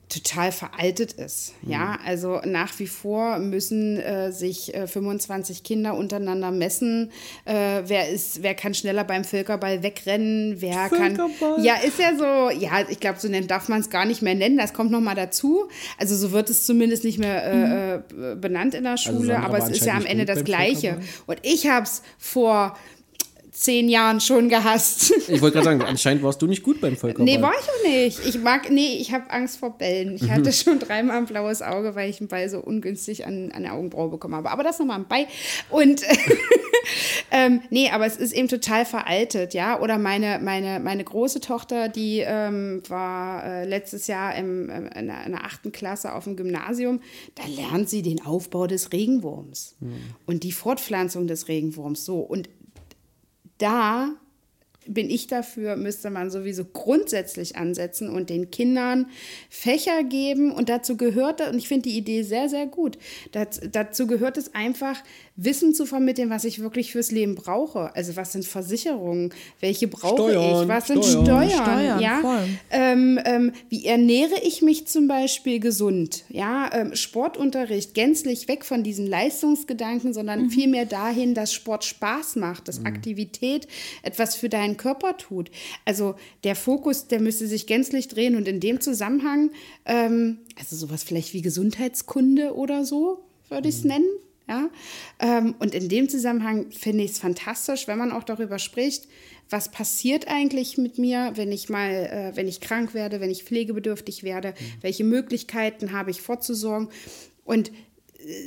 [0.10, 1.54] total veraltet ist.
[1.64, 7.12] Ja, also nach wie vor müssen äh, sich äh, 25 Kinder untereinander messen.
[7.46, 10.58] Äh, wer ist, wer kann schneller beim Völkerball wegrennen?
[10.60, 11.16] Wer kann?
[11.16, 11.66] Völkerball.
[11.66, 12.60] Ja, ist ja so.
[12.60, 14.58] Ja, ich glaube, so nennt, darf man es gar nicht mehr nennen.
[14.58, 15.66] Das kommt noch mal dazu.
[15.98, 19.28] Also so wird es zumindest nicht mehr äh, äh, benannt in der Schule.
[19.28, 21.00] Sandra aber es ist ja am Ende das Gleiche.
[21.26, 22.78] Und ich habe es vor
[23.54, 25.14] zehn Jahren schon gehasst.
[25.34, 27.26] Ich wollte gerade sagen, anscheinend warst du nicht gut beim Völkerball.
[27.26, 28.26] Nee, war ich auch nicht.
[28.28, 30.16] Ich mag, nee, ich habe Angst vor Bällen.
[30.16, 33.64] Ich hatte schon dreimal ein blaues Auge, weil ich einen Ball so ungünstig an, an
[33.64, 34.52] der Augenbraue bekommen habe.
[34.52, 35.28] Aber das nochmal am Bei.
[35.70, 36.02] Und
[37.32, 39.80] ähm, nee, aber es ist eben total veraltet, ja.
[39.80, 45.08] Oder meine, meine, meine große Tochter, die ähm, war äh, letztes Jahr im, ähm, in,
[45.08, 47.02] der, in der achten Klasse auf dem Gymnasium.
[47.36, 49.76] Da lernt sie den Aufbau des Regenwurms
[50.26, 52.06] und die Fortpflanzung des Regenwurms.
[52.06, 52.20] So.
[52.20, 52.50] Und
[53.60, 54.16] da
[54.88, 59.08] bin ich dafür, müsste man sowieso grundsätzlich ansetzen und den Kindern
[59.50, 60.52] Fächer geben.
[60.52, 62.98] Und dazu gehört, und ich finde die Idee sehr, sehr gut,
[63.32, 65.02] dazu, dazu gehört es einfach,
[65.36, 67.96] Wissen zu vermitteln, was ich wirklich fürs Leben brauche.
[67.96, 71.50] Also was sind Versicherungen, welche brauche Steuern, ich, was sind Steuern.
[71.50, 72.46] Steuern, Steuern, ja?
[72.70, 76.24] Ähm, ähm, wie ernähre ich mich zum Beispiel gesund?
[76.30, 82.68] Ja, ähm, Sportunterricht gänzlich weg von diesen Leistungsgedanken, sondern vielmehr dahin, dass Sport Spaß macht,
[82.68, 83.68] dass Aktivität
[84.04, 85.52] etwas für deinen Körper tut.
[85.86, 89.52] Also der Fokus, der müsste sich gänzlich drehen und in dem Zusammenhang,
[89.86, 94.08] ähm, also sowas vielleicht wie Gesundheitskunde oder so, würde ich es nennen.
[94.48, 94.70] Ja?
[95.20, 99.08] Ähm, und in dem Zusammenhang finde ich es fantastisch, wenn man auch darüber spricht,
[99.50, 103.44] was passiert eigentlich mit mir, wenn ich mal, äh, wenn ich krank werde, wenn ich
[103.44, 106.90] pflegebedürftig werde, welche Möglichkeiten habe ich vorzusorgen.
[107.46, 107.72] Und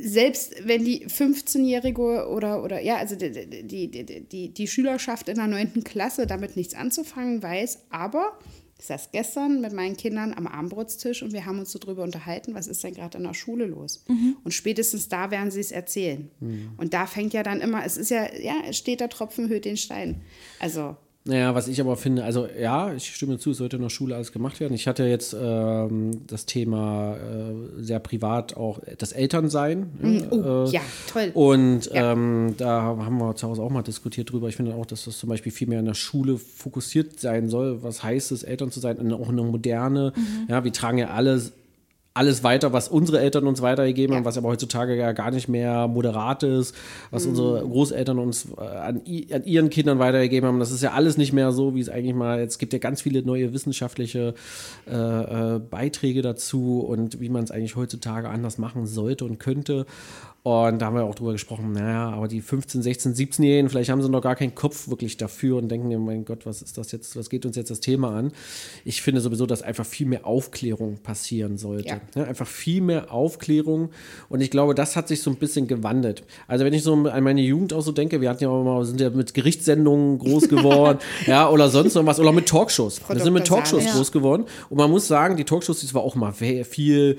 [0.03, 3.31] selbst wenn die 15-Jährige oder, oder ja, also die,
[3.65, 5.85] die, die, die, Schülerschaft in der 9.
[5.85, 8.39] Klasse damit nichts anzufangen weiß, aber
[8.79, 12.55] ich saß gestern mit meinen Kindern am Abendbrotstisch und wir haben uns so drüber unterhalten,
[12.55, 14.05] was ist denn gerade in der Schule los?
[14.45, 16.31] Und spätestens da werden sie es erzählen.
[16.77, 19.65] Und da fängt ja dann immer, es ist ja, ja, es steht der Tropfen, hüllt
[19.65, 20.21] den Stein.
[20.61, 20.97] Also,
[21.29, 24.15] Naja, was ich aber finde, also ja, ich stimme zu, es sollte in der Schule
[24.15, 24.75] alles gemacht werden.
[24.75, 29.91] Ich hatte jetzt ähm, das Thema äh, sehr privat auch das Elternsein.
[30.31, 30.81] oh, äh, ja,
[31.13, 31.31] toll.
[31.35, 32.13] Und Ja.
[32.13, 34.49] ähm, da haben wir zu Hause auch mal diskutiert drüber.
[34.49, 37.83] Ich finde auch, dass das zum Beispiel viel mehr in der Schule fokussiert sein soll.
[37.83, 38.97] Was heißt es, Eltern zu sein?
[38.99, 40.47] Und auch eine moderne, Mhm.
[40.49, 41.53] ja, wir tragen ja alles
[42.17, 44.27] alles weiter, was unsere Eltern uns weitergegeben haben, Ja.
[44.27, 46.75] was aber heutzutage ja gar nicht mehr moderat ist,
[47.11, 47.31] was Mhm.
[47.31, 49.03] unsere Großeltern uns äh, an,
[49.33, 50.59] an ihren Kindern weitergegeben haben.
[50.59, 53.03] Das ist ja alles nicht mehr so, wie es eigentlich mal, es gibt ja ganz
[53.03, 54.35] viele neue wissenschaftliche
[54.91, 54.95] äh,
[55.57, 59.87] äh, Beiträge dazu und wie man es eigentlich heutzutage anders machen sollte und könnte.
[60.47, 64.01] Und da haben wir auch drüber gesprochen, naja, aber die 15, 16, 17-Jährigen, vielleicht haben
[64.01, 67.17] sie noch gar keinen Kopf wirklich dafür und denken, mein Gott, was ist das jetzt,
[67.17, 68.31] was geht uns jetzt das Thema an?
[68.85, 71.89] Ich finde sowieso, dass einfach viel mehr Aufklärung passieren sollte.
[71.89, 72.01] Ja.
[72.15, 73.91] Ja, einfach viel mehr Aufklärung.
[74.29, 76.23] Und ich glaube, das hat sich so ein bisschen gewandelt.
[76.47, 78.85] Also wenn ich so an meine Jugend auch so denke, wir hatten ja auch mal,
[78.85, 83.01] sind ja mit Gerichtssendungen groß geworden, ja, oder sonst noch was, oder mit Talkshows.
[83.09, 83.49] Wir sind mit.
[83.49, 83.97] Talkshows Sahne.
[83.97, 84.45] groß geworden.
[84.71, 87.19] Und man muss sagen, die Talkshows, das war auch mal viel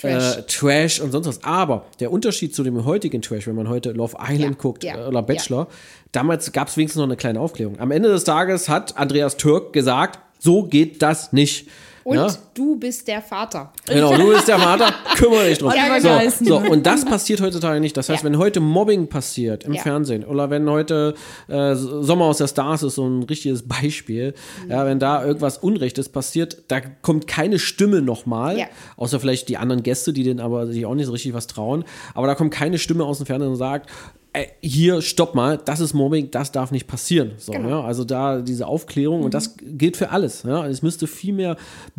[0.00, 0.36] Trash.
[0.36, 1.44] Äh, Trash und sonst was.
[1.44, 4.96] Aber der Unterschied zu dem heutigen Trash, wenn man heute Love Island Ja, guckt ja,
[4.96, 5.68] äh, oder Bachelor,
[6.12, 7.78] damals gab es wenigstens noch eine kleine Aufklärung.
[7.80, 11.68] Am Ende des Tages hat Andreas Türk gesagt, so geht das nicht.
[12.08, 12.26] Und Ja?
[12.54, 13.70] du bist der Vater.
[13.86, 15.70] Genau, du bist der Vater, kümmere dich drum.
[15.70, 17.94] Oliver so, so, und das passiert heutzutage nicht.
[17.98, 18.30] Das heißt, Ja.
[18.30, 19.82] wenn heute Mobbing passiert im Ja.
[19.82, 21.14] Fernsehen oder wenn heute
[21.48, 24.32] äh, Sommer aus der Stars ist so ein richtiges Beispiel,
[24.64, 24.70] Mhm.
[24.70, 28.66] ja, wenn da irgendwas Unrechtes passiert, da kommt keine Stimme nochmal, Ja.
[28.96, 31.84] außer vielleicht die anderen Gäste, die denen aber sich auch nicht so richtig was trauen,
[32.14, 33.90] aber da kommt keine Stimme aus dem Fernsehen und sagt,
[34.32, 37.32] ey, hier, stopp mal, das ist Mobbing, das darf nicht passieren.
[37.38, 37.68] So, Genau.
[37.68, 39.24] ja, also da diese Aufklärung Mhm.
[39.26, 40.42] und das gilt für alles.
[40.42, 40.66] Ja.
[40.66, 41.56] Es müsste viel mehr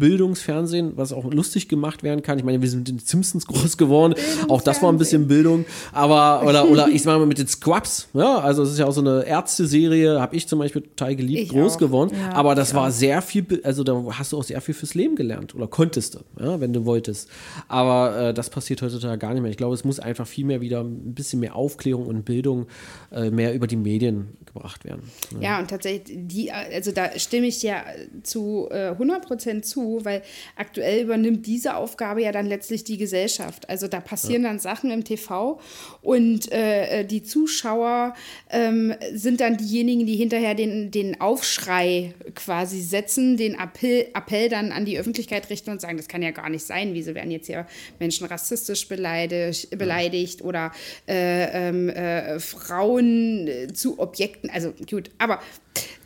[0.09, 2.37] Bildungsfernsehen, was auch lustig gemacht werden kann.
[2.39, 4.15] Ich meine, wir sind mit den Simpsons groß geworden,
[4.47, 8.07] auch das war ein bisschen Bildung, aber oder, oder ich sag mal mit den Scrubs,
[8.13, 11.41] ja, also es ist ja auch so eine Ärzte-Serie, habe ich zum Beispiel total geliebt,
[11.43, 11.77] Ich groß auch.
[11.77, 14.93] geworden, Ja, aber das war sehr viel, also da hast du auch sehr viel fürs
[14.95, 17.29] Leben gelernt oder konntest du, ja, wenn du wolltest.
[17.67, 19.51] Aber äh, das passiert heutzutage gar nicht mehr.
[19.51, 22.67] Ich glaube, es muss einfach viel mehr wieder ein bisschen mehr Aufklärung und in Bildung
[23.11, 25.03] äh, mehr über die Medien gebracht werden.
[25.31, 25.43] Ne?
[25.43, 27.83] Ja, und tatsächlich, die, also da stimme ich ja
[28.23, 30.21] zu äh, 100% zu, weil
[30.55, 33.69] aktuell übernimmt diese Aufgabe ja dann letztlich die Gesellschaft.
[33.69, 34.49] Also da passieren ja.
[34.49, 35.59] dann Sachen im TV
[36.01, 38.13] und äh, die Zuschauer
[38.49, 44.71] ähm, sind dann diejenigen, die hinterher den, den Aufschrei quasi setzen, den Appell, Appell dann
[44.71, 47.47] an die Öffentlichkeit richten und sagen, das kann ja gar nicht sein, wieso werden jetzt
[47.47, 47.65] hier
[47.99, 50.71] Menschen rassistisch beleidigt, beleidigt oder
[51.07, 55.39] äh, ähm, äh, Frauen zu Objekten, also gut, aber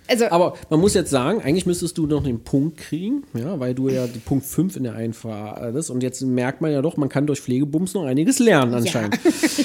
[0.07, 3.73] also, aber man muss jetzt sagen, eigentlich müsstest du noch den Punkt kriegen, ja, weil
[3.73, 5.89] du ja die Punkt 5 in der Einfahrt bist.
[5.89, 9.17] Und jetzt merkt man ja doch, man kann durch Pflegebums noch einiges lernen anscheinend.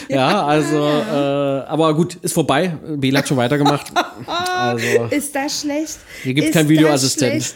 [0.09, 2.79] Ja, ja also, äh, aber gut, ist vorbei.
[2.97, 3.93] Bela hat schon weitergemacht.
[4.27, 5.99] Also, ist das schlecht?
[6.25, 7.55] Hier gibt es keinen Videoassistent.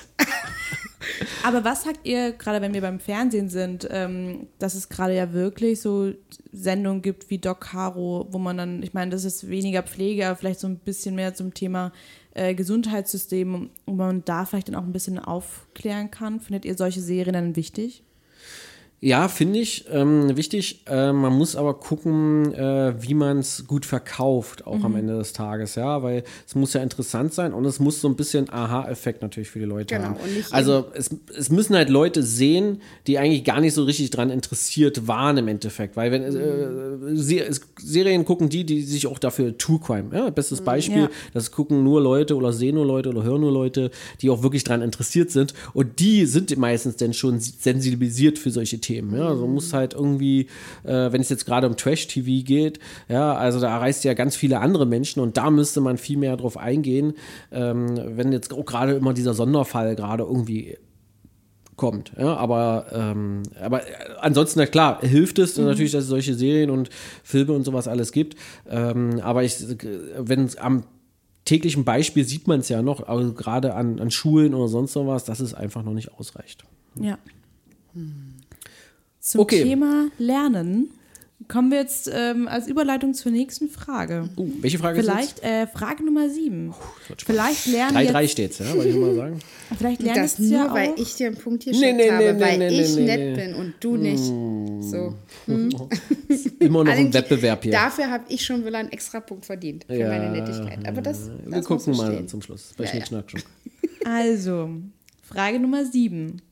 [1.45, 5.33] Aber was sagt ihr, gerade wenn wir beim Fernsehen sind, ähm, dass es gerade ja
[5.33, 6.13] wirklich so
[6.53, 10.37] Sendungen gibt wie Doc Caro, wo man dann, ich meine, das ist weniger Pflege, aber
[10.37, 11.93] vielleicht so ein bisschen mehr zum Thema
[12.35, 16.41] äh, Gesundheitssystem, wo man da vielleicht dann auch ein bisschen aufklären kann.
[16.41, 18.05] Findet ihr solche Serien dann wichtig?
[19.05, 20.83] Ja, finde ich ähm, wichtig.
[20.87, 24.85] Äh, man muss aber gucken, äh, wie man es gut verkauft, auch mhm.
[24.85, 28.07] am Ende des Tages, ja, weil es muss ja interessant sein und es muss so
[28.07, 30.19] ein bisschen Aha-Effekt natürlich für die Leute genau, haben.
[30.53, 35.09] also es, es müssen halt Leute sehen, die eigentlich gar nicht so richtig dran interessiert
[35.09, 39.81] waren im Endeffekt, weil wenn äh, Se Serien gucken die, die sich auch dafür True
[39.85, 41.11] Crime, ja, bestes mhm, Beispiel, ja.
[41.35, 44.63] das gucken nur Leute oder sehen nur Leute oder hören nur Leute, die auch wirklich
[44.63, 48.92] dran interessiert sind und die sind meistens dann schon sensibilisiert für solche Themen.
[48.93, 49.17] Themen.
[49.17, 49.29] Ja?
[49.29, 50.49] Also muss halt irgendwie,
[50.85, 52.79] äh, wenn es jetzt gerade um Trash-TV geht,
[53.09, 56.37] ja, also da erreicht ja ganz viele andere Menschen und da müsste man viel mehr
[56.37, 57.15] drauf eingehen,
[57.51, 60.77] ähm, wenn jetzt auch gerade immer dieser Sonderfall gerade irgendwie
[61.77, 62.13] kommt.
[62.19, 63.83] Ja, aber, ähm, aber
[64.21, 65.65] ansonsten, na klar, hilft es mhm.
[65.65, 66.91] natürlich, dass es solche Serien und
[67.23, 68.37] Filme und sowas alles gibt.
[68.69, 69.57] Ähm, aber ich,
[70.19, 70.85] wenn es am
[71.45, 75.25] täglichen Beispiel sieht man es ja noch, also gerade an, an Schulen oder sonst sowas,
[75.25, 76.65] dass es einfach noch nicht ausreicht.
[77.01, 77.19] Ja.
[77.95, 78.32] Hm.
[79.23, 79.63] Zum okay.
[79.63, 80.91] Thema Lernen
[81.47, 84.29] kommen wir jetzt ähm, als Überleitung zur nächsten Frage.
[84.37, 86.71] Uh, welche Frage Vielleicht, ist Vielleicht äh, Frage Nummer sieben.
[86.71, 89.39] Uh, Vielleicht lernen 3-3 steht es, ja, wollte ich mal sagen.
[89.79, 92.41] Vielleicht lernen das nur, ja weil ich dir einen Punkt hier nee, nee, habe, nee,
[92.41, 94.25] weil nee, ich nett bin und du nicht.
[94.25, 94.83] Mm.
[94.83, 95.15] So.
[95.47, 95.71] Hm?
[96.61, 97.73] Immer noch ein Wettbewerb hier.
[97.73, 100.87] Dafür habe ich schon wieder einen extra Punkt verdient für ja, meine Nettigkeit.
[100.87, 102.29] Aber das, Wir gucken mal stehen.
[102.29, 102.73] zum Schluss.
[102.77, 103.41] Bei ja, Schnick, ja.
[104.05, 104.71] Also,
[105.23, 106.43] Frage Nummer sieben.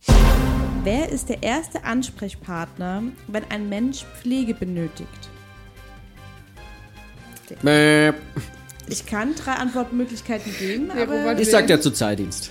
[0.83, 5.29] Wer ist der erste Ansprechpartner, wenn ein Mensch Pflege benötigt?
[7.63, 8.15] Mäh.
[8.89, 12.51] Ich kann drei Antwortmöglichkeiten geben, aber ich sag der Sozialdienst.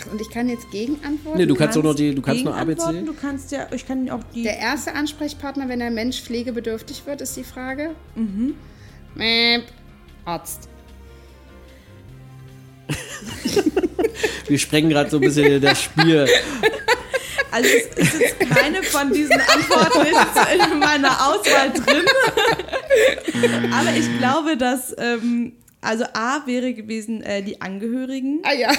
[0.00, 1.38] Ach, und ich kann jetzt Gegenantworten?
[1.38, 3.04] Nee, du kannst nur die, du kannst nur ABC.
[3.04, 4.44] Du kannst ja, ich kann auch die.
[4.44, 7.90] Der erste Ansprechpartner, wenn ein Mensch pflegebedürftig wird, ist die Frage.
[8.14, 8.54] Mhm.
[9.14, 9.60] Mäh.
[10.24, 10.70] Arzt.
[14.52, 16.28] Wir sprengen gerade so ein bisschen das Spiel.
[17.50, 20.06] Also es ist jetzt keine von diesen Antworten
[20.72, 22.04] in meiner Auswahl drin.
[23.72, 28.40] Aber ich glaube, dass ähm, also A wäre gewesen äh, die Angehörigen.
[28.42, 28.72] Ah ja.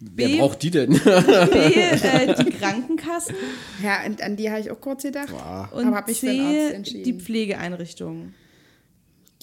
[0.00, 0.90] B, Wer braucht die denn?
[0.92, 3.34] B, äh, die Krankenkassen.
[3.82, 5.32] Ja, und an die habe ich auch kurz gedacht.
[5.32, 5.72] Wow.
[5.72, 8.34] Und Aber C, die Pflegeeinrichtungen.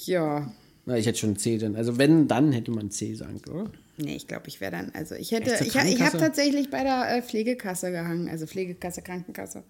[0.06, 0.50] Ja.
[0.86, 1.76] Na, ich hätte schon C dann.
[1.76, 3.70] Also wenn, dann hätte man C sagen, oder?
[4.02, 7.18] Nee, ich glaube, ich wäre dann, also ich hätte, ich, ich habe tatsächlich bei der
[7.18, 9.64] äh, Pflegekasse gehangen, also Pflegekasse, Krankenkasse.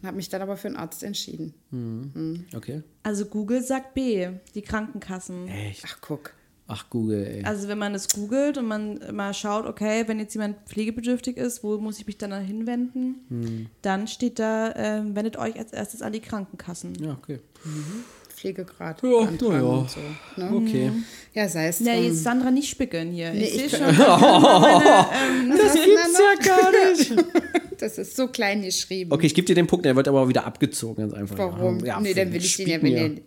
[0.00, 1.52] Und habe mich dann aber für einen Arzt entschieden.
[1.70, 2.10] Mhm.
[2.14, 2.44] Mhm.
[2.54, 2.82] Okay.
[3.02, 5.48] Also Google sagt B, die Krankenkassen.
[5.48, 5.84] Echt?
[5.86, 6.32] Ach, guck.
[6.70, 7.44] Ach, Google, ey.
[7.44, 11.64] Also wenn man es googelt und man mal schaut, okay, wenn jetzt jemand pflegebedürftig ist,
[11.64, 13.24] wo muss ich mich dann hinwenden?
[13.30, 13.66] Mhm.
[13.80, 16.94] Dann steht da, äh, wendet euch als erstes an die Krankenkassen.
[17.02, 17.40] Ja, okay.
[17.64, 18.04] Mhm.
[18.38, 19.02] Pflegegrad.
[19.02, 19.16] Ja, ja.
[19.16, 20.00] Und so,
[20.36, 20.52] ne?
[20.54, 20.92] Okay.
[21.34, 21.86] Ja, sei es drum.
[21.88, 23.32] Ja, jetzt Sandra nicht spicken hier.
[23.32, 23.96] Nee, ich, ich sehe schon.
[23.96, 27.14] meine, ähm, das gibt's ja gar nicht.
[27.78, 29.12] Das ist so klein geschrieben.
[29.12, 31.38] Okay, ich gebe dir den Punkt, der wird aber auch wieder abgezogen, ganz einfach.
[31.38, 31.78] Warum?
[31.84, 33.20] Ja, nee, dann will ich den ja, wenn den,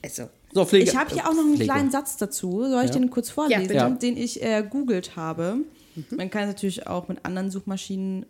[0.00, 0.28] Also.
[0.52, 1.72] So, Pflege, ich habe hier auch noch einen Pflege.
[1.72, 2.64] kleinen Satz dazu.
[2.68, 3.00] Soll ich ja.
[3.00, 5.56] den kurz vorlesen, ja, den ich äh, googelt habe?
[5.96, 6.04] Mhm.
[6.16, 8.26] Man kann natürlich auch mit anderen Suchmaschinen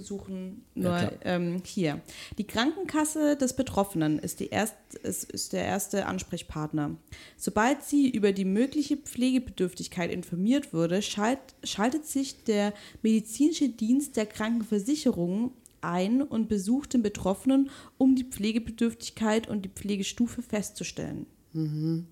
[0.00, 2.00] suchen nur ja, ähm, hier.
[2.38, 6.96] Die Krankenkasse des Betroffenen ist, die erst, ist, ist der erste Ansprechpartner.
[7.36, 14.26] Sobald sie über die mögliche Pflegebedürftigkeit informiert wurde, schalt, schaltet sich der medizinische Dienst der
[14.26, 21.26] Krankenversicherung ein und besucht den Betroffenen, um die Pflegebedürftigkeit und die Pflegestufe festzustellen.
[21.52, 22.06] Mhm.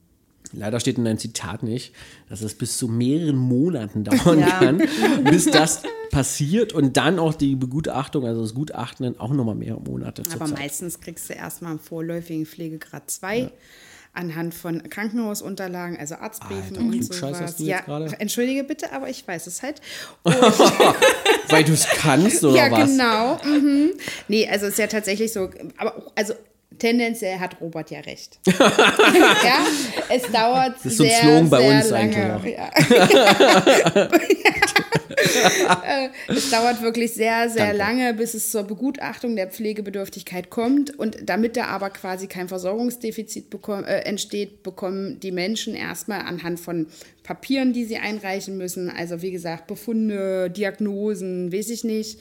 [0.52, 1.92] Leider steht in deinem Zitat nicht,
[2.28, 4.58] dass es bis zu mehreren Monaten dauern Ja.
[4.58, 4.82] kann,
[5.24, 9.80] bis das passiert und dann auch die Begutachtung, also das Gutachten, dann auch nochmal mehrere
[9.80, 10.58] Monate Aber Zeit.
[10.58, 13.50] meistens kriegst du erstmal einen vorläufigen Pflegegrad 2
[14.14, 17.56] anhand von Krankenhausunterlagen, also Arztbriefen Alter, und sowas.
[17.56, 18.06] du jetzt Ja, gerade?
[18.18, 19.80] entschuldige bitte, aber ich weiß es halt.
[21.50, 22.90] Weil du es kannst oder ja, was?
[22.90, 23.38] genau.
[23.44, 23.90] Mhm.
[24.28, 26.34] Nee, also es ist ja tatsächlich so, aber also
[26.78, 28.38] tendenziell hat Robert ja recht.
[28.46, 29.66] ja,
[30.08, 32.34] es dauert ist so ein sehr, Slogan bei sehr uns lange.
[32.34, 32.58] eigentlich
[35.34, 35.82] Ja.
[35.84, 37.78] Äh, es dauert wirklich sehr, sehr Danke.
[37.78, 40.96] lange, bis es zur Begutachtung der Pflegebedürftigkeit kommt.
[40.98, 46.60] Und damit da aber quasi kein Versorgungsdefizit bekomm, äh, entsteht, bekommen die Menschen erstmal anhand
[46.60, 46.86] von
[47.28, 52.20] Papieren, die sie einreichen müssen, also wie gesagt, Befunde, Diagnosen, weiß ich nicht,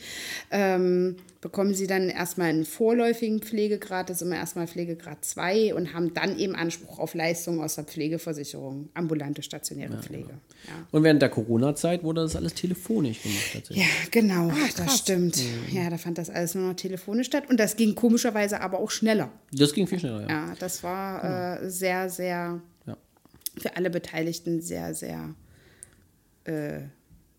[0.52, 5.94] ähm, bekommen sie dann erstmal einen vorläufigen Pflegegrad, das ist immer erstmal Pflegegrad 2 und
[5.94, 10.32] haben dann eben Anspruch auf Leistungen aus der Pflegeversicherung, ambulante stationäre Pflege.
[10.68, 10.74] Ja.
[10.92, 13.86] Und während der Corona-Zeit wurde das alles telefonisch gemacht tatsächlich.
[13.86, 15.42] Ja, genau, Ah, das stimmt.
[15.72, 18.92] Ja, da fand das alles nur noch telefonisch statt und das ging komischerweise aber auch
[18.92, 19.32] schneller.
[19.54, 20.28] Das ging viel schneller, ja.
[20.28, 22.62] Ja, das war äh, sehr, sehr, Ja.
[23.58, 25.36] Für alle Beteiligten sehr, sehr
[26.46, 26.82] äh,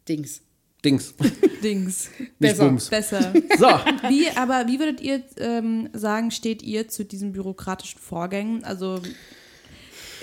[0.09, 0.43] Dings.
[0.85, 1.15] Dings.
[1.63, 2.11] Dings.
[2.19, 2.65] Nicht Besser.
[2.67, 2.89] Bums.
[2.89, 3.33] Besser.
[3.59, 3.67] So,
[4.09, 8.63] Wie, aber wie würdet ihr ähm, sagen, steht ihr zu diesen bürokratischen Vorgängen?
[8.63, 9.01] Also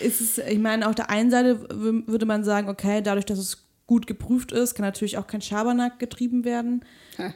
[0.02, 3.66] ist es, ich meine, auf der einen Seite würde man sagen, okay, dadurch, dass es
[3.88, 6.84] gut geprüft ist, kann natürlich auch kein Schabernack getrieben werden.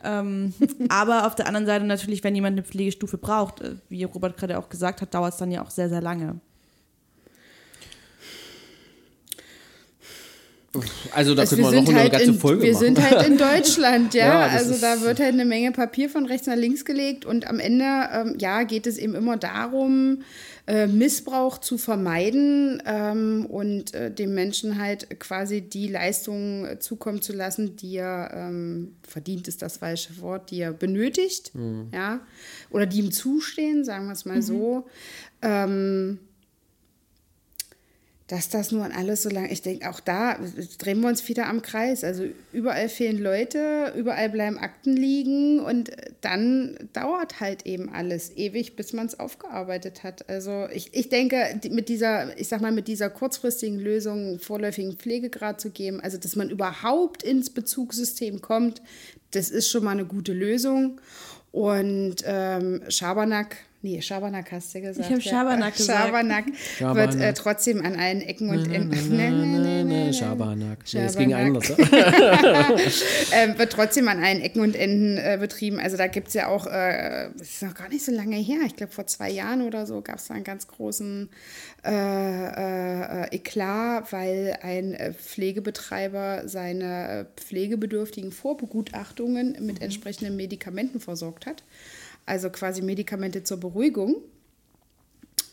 [0.03, 0.53] ähm,
[0.89, 4.57] aber auf der anderen Seite natürlich, wenn jemand eine Pflegestufe braucht, äh, wie Robert gerade
[4.57, 6.39] auch gesagt hat, dauert es dann ja auch sehr, sehr lange.
[11.13, 12.86] Also da Also können wir noch eine ganze in, Folge wir machen.
[12.86, 14.25] sind halt in Deutschland, ja.
[14.25, 17.60] Ja, also da wird halt eine Menge Papier von rechts nach links gelegt und am
[17.60, 20.21] Ende, ähm, ja, geht es eben immer darum,
[20.67, 27.34] äh, Missbrauch zu vermeiden ähm, und äh, dem Menschen halt quasi die Leistungen zukommen zu
[27.34, 31.51] lassen, die er ähm, verdient ist das falsche Wort, die er benötigt,
[31.91, 32.19] ja,
[32.69, 34.88] oder die ihm zustehen, sagen wir es mal so.
[35.41, 36.19] Ähm,
[38.29, 40.37] dass das nun alles so lange, ich denke, auch da
[40.77, 42.03] drehen wir uns wieder am Kreis.
[42.03, 45.89] Also überall fehlen Leute, überall bleiben Akten liegen und
[46.21, 50.29] dann dauert halt eben alles ewig, bis man es aufgearbeitet hat.
[50.29, 55.59] Also ich, ich denke, mit dieser, ich sag mal, mit dieser kurzfristigen Lösung vorläufigen Pflegegrad
[55.59, 58.83] zu geben, also dass man überhaupt ins Bezugssystem kommt,
[59.31, 61.01] das ist schon mal eine gute Lösung.
[61.51, 65.09] Und ähm, Schabernack, nee, Schabernack hast du ja gesagt.
[65.09, 65.31] Ich hab ja.
[65.31, 65.99] Schabernack gesagt.
[65.99, 66.45] Schabernack
[66.77, 67.13] Schabernack.
[67.13, 68.89] wird äh, trotzdem an allen Ecken und Enden.
[69.09, 70.79] Nee, nee, nee, Schabernack.
[70.93, 71.69] Nee, es ging anders.
[73.31, 75.79] ähm, wird trotzdem an allen Ecken und Enden äh, betrieben.
[75.79, 78.59] Also da gibt es ja auch, äh, das ist noch gar nicht so lange her,
[78.65, 81.29] ich glaube vor zwei Jahren oder so gab es da einen ganz großen
[81.85, 90.99] äh, äh, äh, Eklat, weil ein äh, Pflegebetreiber seine äh, pflegebedürftigen Vorbegutachtungen mit entsprechenden Medikamenten
[90.99, 91.63] versorgt hat.
[92.29, 94.17] Also quasi Medikamente zur Beruhigung.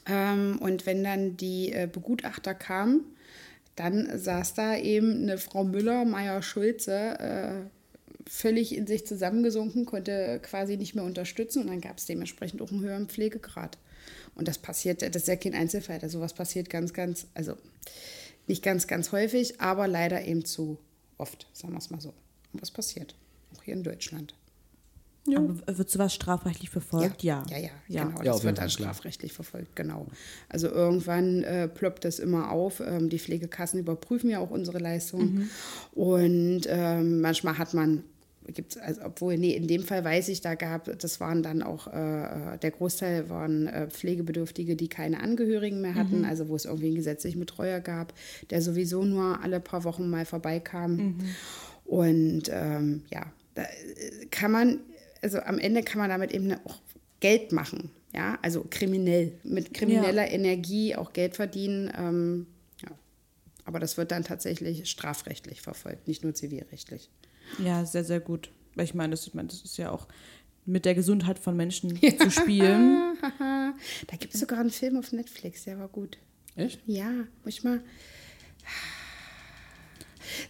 [0.06, 3.00] Ähm, und wenn dann die äh, Begutachter kamen,
[3.76, 10.38] dann saß da eben eine Frau Müller, Meier Schulze, äh, völlig in sich zusammengesunken, konnte
[10.42, 13.78] quasi nicht mehr unterstützen und dann gab es dementsprechend auch einen höheren Pflegegrad.
[14.34, 17.56] Und das passiert, das ist ja kein Einzelfall, also sowas passiert ganz, ganz, also
[18.46, 20.76] nicht ganz, ganz häufig, aber leider eben zu
[21.16, 22.12] oft, sagen wir es mal so.
[22.52, 23.14] Und was passiert?
[23.56, 24.34] Auch hier in Deutschland.
[25.34, 27.22] Aber wird sowas strafrechtlich verfolgt?
[27.22, 27.42] Ja.
[27.50, 28.04] Ja, ja, Ja.
[28.04, 28.18] genau.
[28.18, 30.06] Ja, das wird dann strafrechtlich verfolgt, genau.
[30.48, 32.80] Also irgendwann äh, ploppt das immer auf.
[32.80, 35.50] Ähm, die Pflegekassen überprüfen ja auch unsere Leistungen.
[35.92, 38.04] Und ähm, manchmal hat man,
[38.46, 41.88] gibt's, also, obwohl, nee, in dem Fall weiß ich, da gab, das waren dann auch,
[41.88, 46.86] äh, der Großteil waren äh, Pflegebedürftige, die keine Angehörigen mehr hatten, also wo es irgendwie
[46.86, 48.12] einen gesetzlichen Betreuer gab,
[48.50, 51.16] der sowieso nur alle paar Wochen mal vorbeikam.
[51.84, 54.80] Und ähm, ja, da äh, kann man,
[55.22, 56.80] also am Ende kann man damit eben auch
[57.20, 57.90] Geld machen.
[58.14, 61.92] Ja, also kriminell, mit krimineller Energie auch Geld verdienen.
[61.96, 62.46] Ähm,
[62.82, 62.88] ja.
[63.64, 67.10] Aber das wird dann tatsächlich strafrechtlich verfolgt, nicht nur zivilrechtlich.
[67.62, 68.50] Ja, sehr, sehr gut.
[68.74, 70.08] Weil ich meine, das, ich meine, das ist ja auch
[70.64, 73.02] mit der Gesundheit von Menschen zu spielen.
[74.06, 76.16] Da gibt es sogar einen Film auf Netflix, der war gut.
[76.54, 76.80] Echt?
[76.86, 77.10] Ja,
[77.44, 77.82] muss ich mal.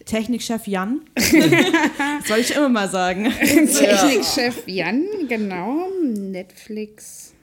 [0.05, 1.01] Technikchef Jan.
[2.27, 3.31] soll ich immer mal sagen.
[3.39, 5.87] Technikchef Jan, genau.
[6.03, 7.33] Netflix.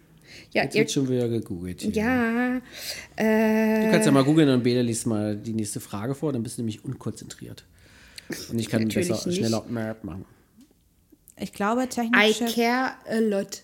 [0.52, 1.82] Ja, Jetzt wird schon wieder gegoogelt.
[1.82, 1.92] hier.
[1.92, 2.60] ja.
[3.16, 6.42] Du Äh, kannst ja mal googeln und Bela liest mal die nächste Frage vor, dann
[6.44, 7.64] bist du nämlich unkonzentriert.
[8.50, 9.38] Und ich kann besser nicht.
[9.38, 10.24] schneller Map machen.
[11.40, 12.54] Ich glaube, I Technikchef.
[12.54, 13.62] care a lot.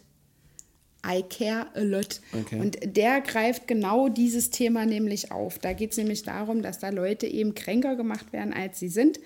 [1.07, 2.21] I Care a Lot.
[2.33, 2.61] Okay.
[2.61, 5.59] Und der greift genau dieses Thema nämlich auf.
[5.59, 9.19] Da geht es nämlich darum, dass da Leute eben kränker gemacht werden, als sie sind,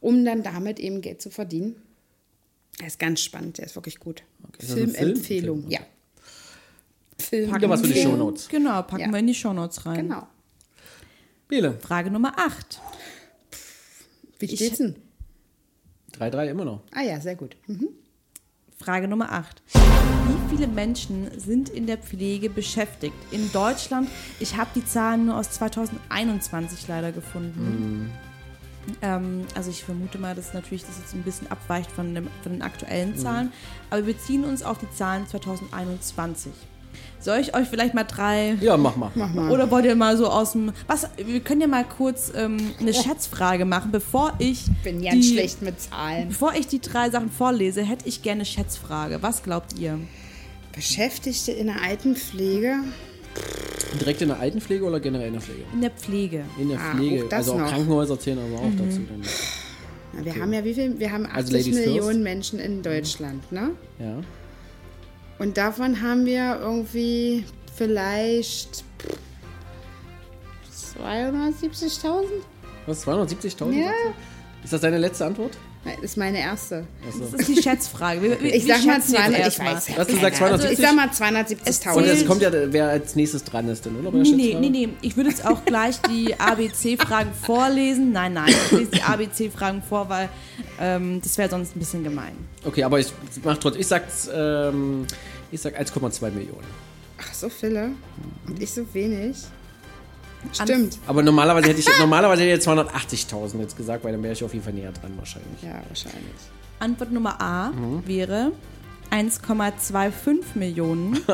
[0.00, 1.76] um dann damit eben Geld zu verdienen.
[2.80, 4.22] Der ist ganz spannend, der ist wirklich gut.
[4.58, 4.90] Film?
[4.90, 5.80] Filmempfehlung, Film, ja.
[7.18, 8.48] Film Wieder was für die wir- Shownotes.
[8.48, 9.10] Genau, packen Ja.
[9.10, 10.08] wir in die Shownotes rein.
[10.08, 10.26] Genau.
[11.48, 11.78] Bele.
[11.80, 12.80] Frage Nummer 8.
[14.38, 14.94] Wie steht's denn?
[16.12, 16.82] 3-3 immer noch.
[16.92, 17.56] Ah ja, sehr gut.
[17.66, 17.88] Mhm.
[18.78, 19.60] Frage Nummer 8.
[19.74, 23.16] Wie viele Menschen sind in der Pflege beschäftigt?
[23.32, 24.08] In Deutschland,
[24.38, 28.12] ich habe die Zahlen nur aus 2021 leider gefunden.
[29.02, 32.52] Ähm, also ich vermute mal, dass natürlich das jetzt ein bisschen abweicht von, dem, von
[32.52, 33.52] den aktuellen Zahlen.
[33.90, 36.52] Aber wir beziehen uns auf die Zahlen 2021.
[37.20, 39.10] Soll ich euch vielleicht mal drei Ja, mach mal.
[39.50, 40.72] oder wollt ihr mal so aus dem.
[40.86, 41.08] Was?
[41.16, 44.64] Wir können ja mal kurz ähm, eine Schätzfrage machen, bevor ich.
[44.84, 46.28] Bin ganz die, schlecht mit Zahlen.
[46.28, 49.18] Bevor ich die drei Sachen vorlese, hätte ich gerne eine Schätzfrage.
[49.20, 49.98] Was glaubt ihr?
[50.74, 52.76] Beschäftigte in der Altenpflege?
[54.00, 55.62] Direkt in der Altenpflege oder generell in der Pflege?
[55.72, 56.44] In der Pflege.
[56.58, 57.24] In der Ah, Pflege.
[57.24, 57.68] auch das also auch noch.
[57.68, 59.00] Krankenhäuser zählen aber auch dazu.
[59.08, 59.22] Dann.
[60.12, 60.98] Na, wir haben ja wie viel?
[60.98, 62.20] Wir haben 80 Also Millionen first.
[62.20, 63.70] Menschen in Deutschland, ne?
[63.98, 64.20] Ja.
[65.38, 67.44] Und davon haben wir irgendwie
[67.76, 68.84] vielleicht
[71.00, 72.24] 270.000?
[72.86, 73.06] Was?
[73.06, 73.72] 270.000?
[73.72, 73.90] Ja.
[74.64, 75.56] Ist das deine letzte Antwort?
[75.84, 76.86] Das ist meine erste.
[77.04, 78.20] Das ist die Schätzfrage.
[78.22, 79.74] Wir, wir, Ich sag mal schätzen jetzt 200, ich weiß.
[79.96, 80.38] Was, sagst.
[80.38, 80.72] 270?
[80.78, 81.20] Ich sag mal Es
[81.82, 81.92] 270.000.
[81.94, 84.10] Und es zählt- kommt ja, wer als nächstes dran ist, denn, oder?
[84.10, 84.88] Nee, nee, nee, nee.
[85.02, 88.12] Ich würde jetzt auch gleich die ABC-Fragen vorlesen.
[88.12, 88.48] Nein, nein.
[88.48, 90.28] Ich lese die ABC-Fragen vor, weil
[90.80, 92.32] ähm, das wäre sonst ein bisschen gemein.
[92.64, 93.12] Okay, aber ich
[93.44, 93.80] mach trotzdem.
[93.80, 95.06] Ich sag's, ähm,
[95.50, 96.66] ich sag 1,2 Millionen.
[97.20, 97.90] Ach, so viele?
[98.46, 99.36] Und ich so wenig?
[100.52, 100.98] Stimmt.
[101.06, 104.42] Aber normalerweise hätte ich normalerweise hätte ich jetzt 280.000 jetzt gesagt, weil dann wäre ich
[104.44, 105.62] auf jeden Fall näher dran wahrscheinlich.
[105.62, 106.22] Ja, wahrscheinlich.
[106.78, 108.02] Antwort Nummer A Mhm.
[108.06, 108.52] wäre
[109.10, 111.14] 1,25 Millionen.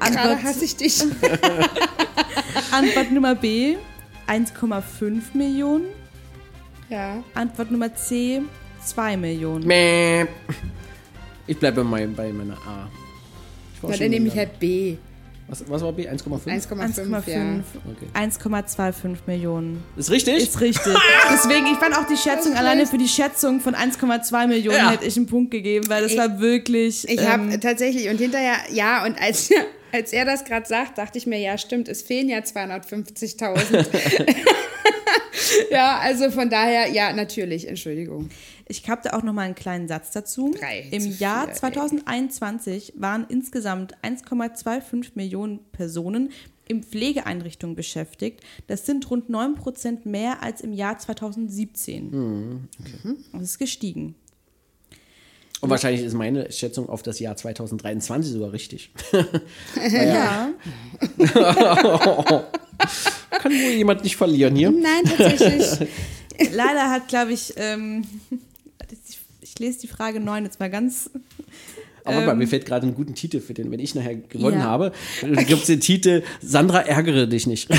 [0.00, 1.02] Antwort, hasse ich dich.
[2.70, 3.76] Antwort Nummer B
[4.26, 5.84] 1,5 Millionen.
[6.88, 7.22] ja.
[7.34, 8.42] Antwort Nummer C
[8.84, 9.66] 2 Millionen.
[9.66, 10.26] Mäh.
[11.46, 12.88] Ich bleibe bei, mein- bei meiner A.
[13.74, 14.96] Ich Na, dann nehme ich halt B.
[15.48, 16.08] Was, was war B?
[16.08, 16.44] 1,5?
[16.46, 17.36] 1,5, ja.
[17.38, 18.08] 1,5 Okay.
[18.14, 19.82] 1,25 Millionen.
[19.96, 20.38] Ist richtig?
[20.42, 20.92] Ist richtig.
[21.32, 24.90] Deswegen, ich fand auch die Schätzung, alleine für die Schätzung von 1,2 Millionen Ja.
[24.90, 27.08] hätte ich einen Punkt gegeben, weil das Ich- war wirklich.
[27.08, 29.50] Ich ähm, habe tatsächlich, und hinterher, ja, und als,
[29.92, 33.86] als er das gerade sagt, dachte ich mir, ja, stimmt, es fehlen ja 250.000.
[35.70, 38.28] ja, also von daher, ja, natürlich, Entschuldigung.
[38.68, 40.54] Ich habe da auch noch mal einen kleinen Satz dazu.
[40.58, 41.58] Drei Im zu Jahr vier, ey.
[41.58, 46.30] 2021 waren insgesamt 1,25 Millionen Personen
[46.68, 48.40] in Pflegeeinrichtungen beschäftigt.
[48.66, 52.12] Das sind rund 9% mehr als im Jahr 2017.
[52.12, 52.68] Hm,
[53.32, 54.16] Das ist gestiegen.
[55.60, 58.90] Und wahrscheinlich ist meine Schätzung auf das Jahr 2023 sogar richtig.
[59.90, 60.50] Ja.
[63.30, 64.70] Kann wohl jemand nicht verlieren hier.
[64.70, 65.88] Nein, tatsächlich.
[66.52, 68.04] Leider hat, glaube ich, ähm,
[69.40, 71.08] ich lese die Frage 9 jetzt mal ganz.
[72.04, 74.64] Aber mal, mir fällt gerade einen guten Titel für den, wenn ich nachher gewonnen Ja.
[74.64, 74.92] habe.
[75.22, 77.68] Gibt es den Titel Sandra ärgere dich nicht.
[77.70, 77.78] Weil,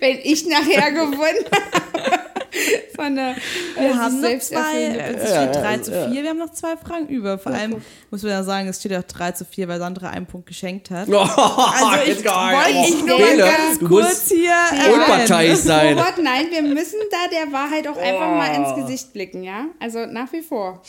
[0.00, 2.20] wenn ich nachher gewonnen habe.
[2.96, 3.36] Von der
[3.78, 7.38] Wir haben noch zwei, es steht 3 zu 4, wir haben noch zwei Fragen über.
[7.38, 7.76] Vor allem
[8.10, 10.90] muss man ja sagen, es steht auch 3 zu 4, weil Sandra einen Punkt geschenkt
[10.90, 11.08] hat.
[11.08, 11.22] also
[12.06, 14.54] ich wollte ich nur mal ganz kurz hier
[14.92, 15.98] unparteiisch sein.
[15.98, 19.66] Robert, nein, wir müssen da der Wahrheit auch einfach mal ins Gesicht blicken, ja?
[19.80, 20.82] Also nach wie vor.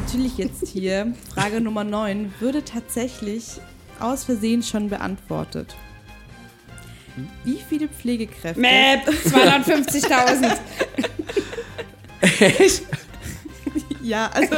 [0.00, 3.60] Natürlich jetzt hier, Frage Nummer 9, würde tatsächlich
[4.00, 5.76] aus Versehen schon beantwortet.
[7.44, 8.60] Wie viele Pflegekräfte?
[8.60, 10.56] Mäp, 250.000.
[12.40, 12.82] Echt?
[14.02, 14.56] Ja, also.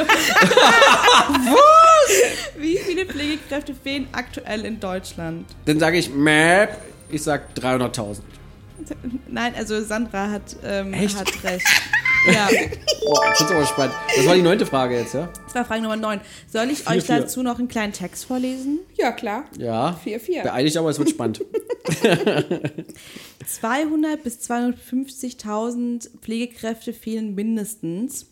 [2.59, 5.47] Wie viele Pflegekräfte fehlen aktuell in Deutschland?
[5.65, 6.79] Dann sage ich Map,
[7.11, 8.19] ich sag 300.000.
[9.29, 11.19] Nein, also Sandra hat, ähm, Echt?
[11.19, 11.67] hat recht.
[12.27, 12.49] Ja,
[13.07, 13.95] Oh, das ist aber spannend.
[14.15, 15.31] Das war die neunte Frage jetzt, ja?
[15.47, 16.21] das war Frage Nummer 9.
[16.53, 17.21] Soll ich Vier, euch vier.
[17.21, 18.81] dazu noch einen kleinen Text vorlesen?
[18.95, 19.45] Ja, klar.
[19.59, 19.95] Ja.
[20.05, 20.43] Vier, vier.
[20.43, 21.43] Beeil dich aber, es wird spannend.
[23.47, 28.27] 200 bis 250.000 Pflegekräfte fehlen mindestens.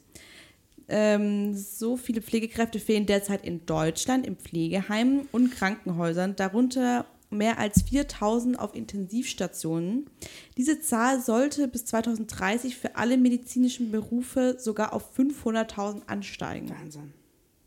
[0.89, 7.83] Ähm, so viele Pflegekräfte fehlen derzeit in Deutschland in Pflegeheimen und Krankenhäusern, darunter mehr als
[7.83, 10.09] 4000 auf Intensivstationen.
[10.57, 16.71] Diese Zahl sollte bis 2030 für alle medizinischen Berufe sogar auf 500.000 ansteigen.
[16.71, 17.13] Wahnsinn.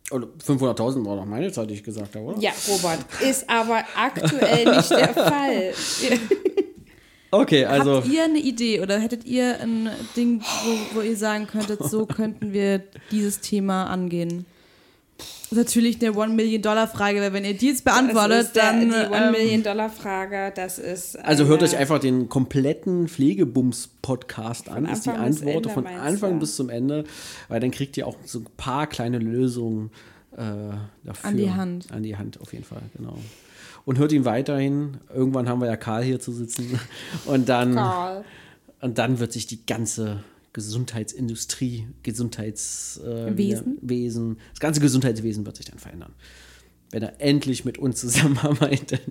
[0.09, 2.39] Und 500.000 war doch meine Zahl, die ich gesagt habe, oder?
[2.39, 5.73] Ja, Robert, ist aber aktuell nicht der Fall.
[7.31, 7.97] Okay, also.
[7.97, 12.05] Habt ihr eine Idee oder hättet ihr ein Ding, wo, wo ihr sagen könntet, so
[12.05, 14.45] könnten wir dieses Thema angehen?
[15.51, 18.89] Natürlich eine One-Million-Dollar-Frage, weil wenn ihr die jetzt beantwortet, das ist der, dann.
[18.89, 21.17] die ähm, One-Million-Dollar-Frage, das ist.
[21.19, 26.33] Also hört eine- euch einfach den kompletten Pflegebums-Podcast an, ist die Antwort Ende, von Anfang
[26.33, 26.39] du?
[26.39, 27.03] bis zum Ende,
[27.47, 29.91] weil dann kriegt ihr auch so ein paar kleine Lösungen
[30.37, 30.43] äh,
[31.03, 31.29] dafür.
[31.29, 31.87] An die Hand.
[31.91, 33.17] An die Hand, auf jeden Fall, genau.
[33.83, 34.97] Und hört ihn weiterhin.
[35.13, 36.79] Irgendwann haben wir ja Karl hier zu sitzen.
[37.25, 38.23] Und dann, Karl.
[38.79, 40.23] und dann wird sich die ganze
[40.53, 44.37] Gesundheitsindustrie, Gesundheitswesen, äh, Wesen.
[44.51, 46.13] Das ganze Gesundheitswesen wird sich dann verändern.
[46.91, 49.01] Wenn er endlich mit uns zusammenarbeitet.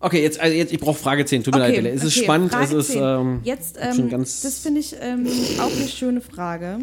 [0.00, 1.44] Okay, jetzt, also jetzt ich brauche Frage 10.
[1.44, 1.90] Tut mir leid, Bella.
[1.90, 2.50] Es ist okay, spannend.
[2.50, 3.02] Frage es ist 10.
[3.02, 5.26] ähm, Jetzt, hab schon ähm, ganz das finde ich ähm,
[5.60, 6.80] auch eine schöne Frage.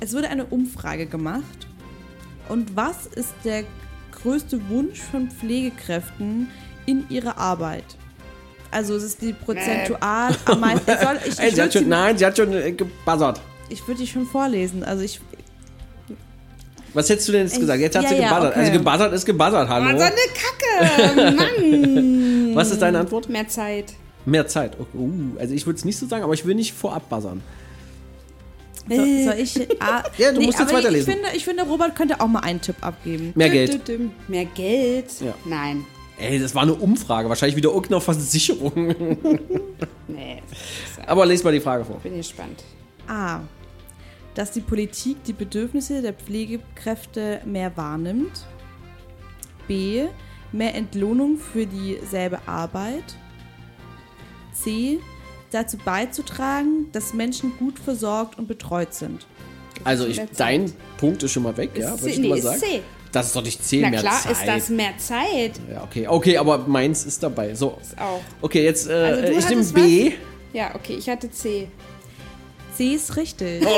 [0.00, 1.44] Es wurde eine Umfrage gemacht.
[2.48, 3.64] Und was ist der
[4.10, 6.48] größte Wunsch von Pflegekräften
[6.86, 7.84] in ihrer Arbeit?
[8.70, 10.90] Also es ist die prozentual am meisten.
[10.90, 13.40] Ich, soll, ich, Ey, ich sie hat würde schon, nein, sie hat schon äh, gebuzzert.
[13.70, 14.84] ich würd die schon vorlesen.
[14.84, 15.20] Also ich,
[16.94, 17.80] Was hättest du denn jetzt gesagt?
[17.80, 18.50] Jetzt hat ja, sie ja, gebuzzert.
[18.52, 18.60] okay.
[18.60, 19.86] Also gebuzzert ist gebuzzert, hallo.
[19.94, 21.36] Oh, so eine Kacke!
[21.36, 22.50] Mann!
[22.54, 23.28] Was ist deine Antwort?
[23.28, 23.94] Mehr Zeit.
[24.26, 24.76] Mehr Zeit.
[24.94, 27.40] Uh, also ich würde es nicht so sagen, aber ich will nicht vorab buzzern.
[28.88, 29.66] so, soll ich.
[29.80, 31.08] Ah, Ja, du musst jetzt aber weiterlesen.
[31.08, 33.32] Ich finde, ich finde, Robert könnte auch mal einen Tipp abgeben.
[33.34, 33.72] Mehr Düm, Geld.
[33.88, 34.10] düm, düm.
[34.28, 35.06] Mehr Geld?
[35.20, 35.34] Ja.
[35.46, 35.86] Nein.
[36.18, 37.28] Ey, das war eine Umfrage.
[37.28, 39.16] Wahrscheinlich wieder irgendeine Versicherung.
[40.08, 40.42] Nee.
[41.06, 41.96] aber lest mal die Frage vor.
[42.00, 42.64] Bin gespannt.
[43.06, 43.40] A.
[44.34, 48.46] Dass die Politik die Bedürfnisse der Pflegekräfte mehr wahrnimmt.
[49.68, 50.06] B.
[50.50, 53.04] Mehr Entlohnung für dieselbe Arbeit.
[54.54, 54.98] C.
[55.50, 59.26] Dazu beizutragen, dass Menschen gut versorgt und betreut sind.
[59.84, 61.94] Also ich, dein Punkt ist schon mal weg, ja?
[61.94, 62.56] Ist ich C- nee, sagen.
[62.56, 62.80] ist C.
[63.12, 64.32] Das ist doch nicht 10 Na mehr klar Zeit.
[64.32, 65.52] ist das mehr Zeit.
[65.72, 66.06] Ja, okay.
[66.06, 67.54] Okay, aber meins ist dabei.
[67.54, 67.78] So.
[67.96, 68.20] Auch.
[68.42, 70.12] Okay, jetzt äh, Also du ich nehme B.
[70.52, 71.68] Ja, okay, ich hatte C.
[72.76, 73.64] C ist richtig.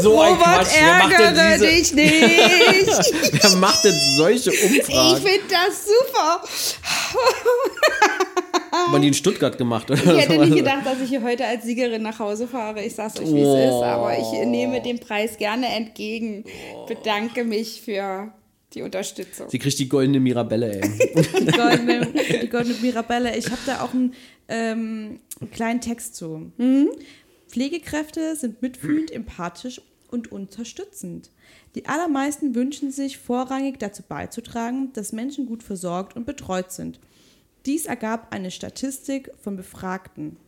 [0.00, 0.68] So ein Quatsch.
[0.78, 3.42] Wer macht denn diese, dich nicht.
[3.42, 5.22] Wer macht denn solche ich Umfragen?
[5.22, 6.42] finde das super.
[8.70, 10.44] Hat man die in Stuttgart gemacht oder Ich hätte so?
[10.44, 12.84] nicht gedacht, dass ich hier heute als Siegerin nach Hause fahre.
[12.84, 13.56] Ich sag's euch, wie Oh.
[13.56, 16.44] es ist, aber ich nehme den Preis gerne entgegen.
[16.86, 18.32] Bedanke mich für
[18.74, 19.48] die Unterstützung.
[19.48, 20.90] Sie kriegt die goldene Mirabelle, ey.
[21.40, 22.06] Die goldene,
[22.42, 23.36] die goldene Mirabelle.
[23.36, 24.12] Ich habe da auch einen,
[24.48, 26.52] ähm, einen kleinen Text zu.
[27.48, 31.30] Pflegekräfte sind mitfühlend, empathisch und unterstützend.
[31.74, 36.98] Die allermeisten wünschen sich vorrangig dazu beizutragen, dass Menschen gut versorgt und betreut sind.
[37.68, 40.38] Dies ergab eine Statistik von Befragten.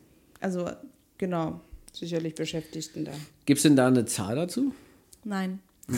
[0.41, 0.71] Also,
[1.18, 1.61] genau.
[1.93, 3.12] Sicherlich Beschäftigten da.
[3.45, 4.73] Gibt es denn da eine Zahl dazu?
[5.25, 5.61] Nein.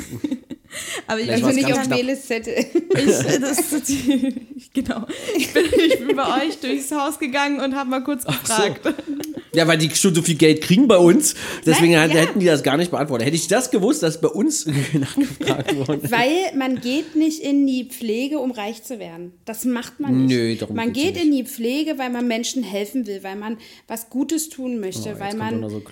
[1.06, 1.88] Aber ich, Vielleicht Also nicht auf.
[1.88, 2.54] Meles Zettel.
[2.94, 4.34] Ich, das ist die,
[4.74, 5.06] genau.
[5.36, 8.80] Ich bin, ich bin bei euch durchs Haus gegangen und habe mal kurz gefragt.
[9.54, 11.34] Ja, weil die schon so viel Geld kriegen bei uns.
[11.66, 12.16] Deswegen Nein, ja.
[12.22, 13.26] hätten die das gar nicht beantwortet.
[13.26, 16.10] Hätte ich das gewusst, dass bei uns nachgefragt wurde.
[16.10, 19.32] Weil man geht nicht in die Pflege, um reich zu werden.
[19.44, 20.34] Das macht man nicht.
[20.34, 21.24] Nö, darum man geht nicht.
[21.26, 25.20] in die Pflege, weil man Menschen helfen will, weil man was Gutes tun möchte, Oh,
[25.20, 25.60] weil man.
[25.68, 25.82] so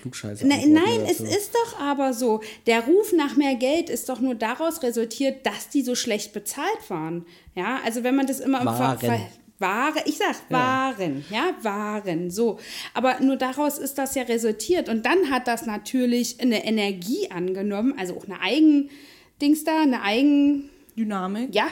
[0.43, 2.41] Na, Antworten nein, es ist doch aber so.
[2.65, 6.89] Der Ruf nach mehr Geld ist doch nur daraus resultiert, dass die so schlecht bezahlt
[6.89, 7.25] waren.
[7.55, 8.97] Ja, also wenn man das immer im Ver.
[8.99, 9.19] Ver
[9.61, 12.59] Ware, ich sag waren, ja, waren, so.
[12.93, 14.89] Aber nur daraus ist das ja resultiert.
[14.89, 20.69] Und dann hat das natürlich eine Energie angenommen, also auch eine Eigendings da, eine Eigen,
[20.97, 21.55] Dynamik.
[21.55, 21.67] ja,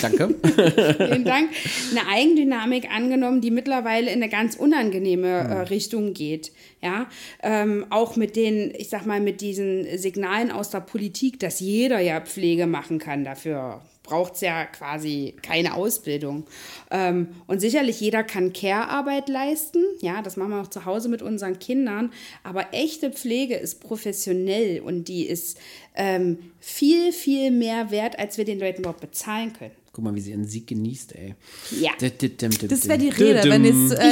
[0.00, 0.34] Danke.
[0.96, 1.50] Vielen Dank.
[1.90, 6.52] Eine Eigendynamik angenommen, die mittlerweile in eine ganz unangenehme äh, Richtung geht.
[6.82, 7.06] Ja,
[7.42, 12.00] ähm, auch mit den, ich sag mal, mit diesen Signalen aus der Politik, dass jeder
[12.00, 13.24] ja Pflege machen kann.
[13.24, 16.44] Dafür braucht es ja quasi keine Ausbildung.
[16.90, 19.84] Ähm, und sicherlich jeder kann Care-Arbeit leisten.
[20.00, 22.12] Ja, das machen wir auch zu Hause mit unseren Kindern.
[22.42, 25.60] Aber echte Pflege ist professionell und die ist
[25.94, 29.79] ähm, viel, viel mehr wert, als wir den Leuten überhaupt bezahlen können.
[29.92, 31.34] Guck mal, wie sie ihren Sieg genießt, ey.
[31.80, 31.90] Ja.
[31.98, 34.04] Das wäre die Rede, wenn es äh,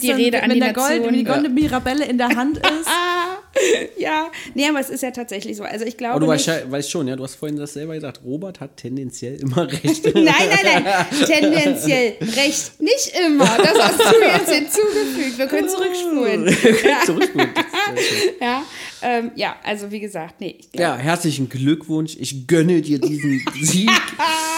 [0.00, 2.56] die dann, Rede an wenn die der Gold, wenn die goldene Mirabelle in der Hand
[2.56, 2.88] ist.
[3.98, 5.64] Ja, nee, aber es ist ja tatsächlich so.
[5.64, 7.94] Also ich glaube Aber du weißt, ja- weißt schon, ja, du hast vorhin das selber
[7.94, 10.04] gesagt, Robert hat tendenziell immer recht.
[10.14, 11.06] Nein, nein, nein.
[11.26, 12.80] Tendenziell recht.
[12.80, 13.44] Nicht immer.
[13.58, 15.38] Das hast du jetzt hinzugefügt.
[15.38, 16.46] Wir können zurückspulen.
[17.06, 17.50] Zurückspulen.
[18.40, 18.62] Ja,
[19.02, 20.56] ähm, ja also wie gesagt, nee.
[20.58, 22.16] Ich Ja, herzlichen Glückwunsch.
[22.18, 23.90] Ich gönne dir diesen Sieg.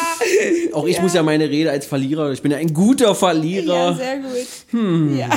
[0.72, 3.94] Auch ich muss ja meine Rede als Verlierer, ich bin ja ein guter ja, Verlierer.
[3.94, 5.16] sehr gut.
[5.18, 5.28] Ja.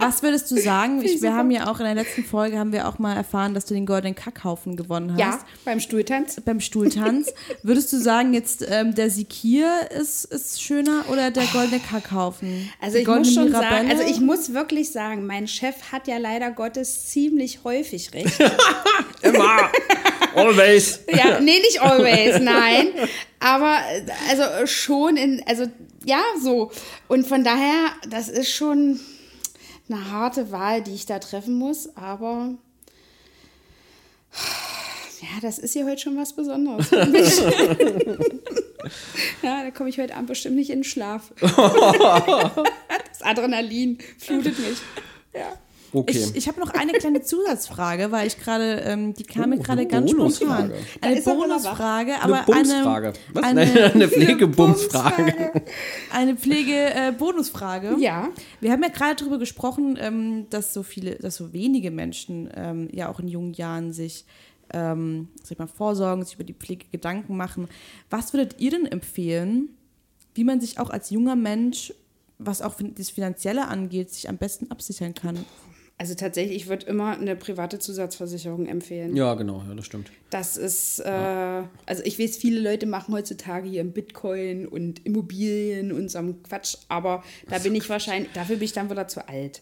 [0.00, 1.02] Was würdest du sagen?
[1.02, 3.66] Ich, wir haben ja auch in der letzten Folge haben wir auch mal erfahren, dass
[3.66, 5.18] du den goldenen Kackhaufen gewonnen hast.
[5.20, 6.40] Ja, beim Stuhltanz.
[6.44, 7.32] Beim Stuhltanz.
[7.62, 12.70] Würdest du sagen, jetzt ähm, der Sieg hier ist, ist schöner oder der goldene Kackhaufen?
[12.80, 13.70] Also ich muss schon Mirabelle?
[13.70, 18.38] sagen, also ich muss wirklich sagen, mein Chef hat ja leider Gottes ziemlich häufig recht.
[19.22, 19.70] Immer.
[20.34, 21.00] Always.
[21.10, 22.88] Ja, nee, nicht always, nein.
[23.40, 25.66] Aber äh, also schon in, also
[26.04, 26.70] ja, so.
[27.08, 29.00] Und von daher, das ist schon
[29.90, 32.54] eine harte Wahl, die ich da treffen muss, aber
[35.20, 36.90] ja, das ist hier heute schon was Besonderes.
[39.42, 41.32] ja, da komme ich heute Abend bestimmt nicht in den Schlaf.
[41.40, 41.52] das
[43.22, 44.78] Adrenalin flutet mich.
[45.34, 45.58] Ja.
[45.92, 46.12] Okay.
[46.16, 49.62] Ich, ich habe noch eine kleine Zusatzfrage, weil ich gerade, ähm, die kam mir Oh,
[49.62, 50.72] gerade eine ganz spontan.
[51.00, 53.08] Eine Bonusfrage, eine aber Bumsfrage.
[53.08, 53.42] eine, Was?
[53.44, 55.62] eine- Nein, eine Pflegebumsfrage.
[56.12, 57.96] eine Pflege-Bonusfrage.
[57.98, 58.28] Ja.
[58.60, 62.88] Wir haben ja gerade darüber gesprochen, ähm, dass so viele, dass so wenige Menschen ähm,
[62.92, 64.24] ja auch in jungen Jahren sich
[64.72, 67.68] ähm, sag ich mal, vorsorgen, sich über die Pflege Gedanken machen.
[68.08, 69.70] Was würdet ihr denn empfehlen,
[70.34, 71.92] wie man sich auch als junger Mensch,
[72.38, 75.44] was auch das Finanzielle angeht, sich am besten absichern kann?
[76.00, 79.14] Also tatsächlich, ich würde immer eine private Zusatzversicherung empfehlen.
[79.14, 80.10] Ja, genau, ja, das stimmt.
[80.30, 86.10] Das ist, äh, also ich weiß, viele Leute machen heutzutage hier Bitcoin und Immobilien und
[86.10, 89.60] so einen Quatsch, aber da bin ich wahrscheinlich, dafür bin ich dann wieder zu alt.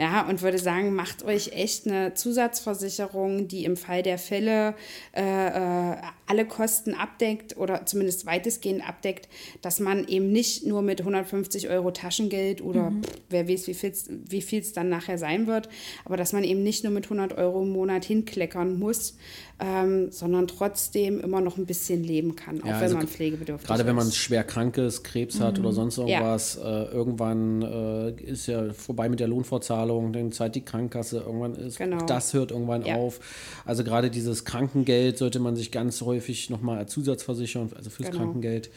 [0.00, 4.74] Ja, und würde sagen, macht euch echt eine Zusatzversicherung, die im Fall der Fälle
[5.12, 5.96] äh, äh,
[6.26, 9.28] alle Kosten abdeckt oder zumindest weitestgehend abdeckt,
[9.62, 13.92] dass man eben nicht nur mit 150 Euro Taschengeld oder pff, wer weiß, wie viel
[14.28, 15.68] wie viel's dann nachher sein wird,
[16.04, 19.16] aber dass man eben nicht nur mit 100 Euro im Monat hinkleckern muss,
[19.58, 23.66] ähm, sondern trotzdem immer noch ein bisschen leben kann, auch Ja, wenn also man pflegebedürftig
[23.66, 24.16] Gerade wenn man ist.
[24.16, 26.04] schwer krank ist, Krebs hat oder sonst Ja.
[26.04, 26.60] irgendwas, äh,
[26.92, 31.96] irgendwann äh, ist ja vorbei mit der Lohnfortzahlung, dann zahlt die Krankenkasse, irgendwann ist Genau.
[31.98, 32.96] auch das hört irgendwann Ja.
[32.96, 33.20] auf.
[33.64, 38.22] Also gerade dieses Krankengeld sollte man sich ganz häufig nochmal als Zusatzversichern, also fürs Genau.
[38.24, 38.70] Krankengeld.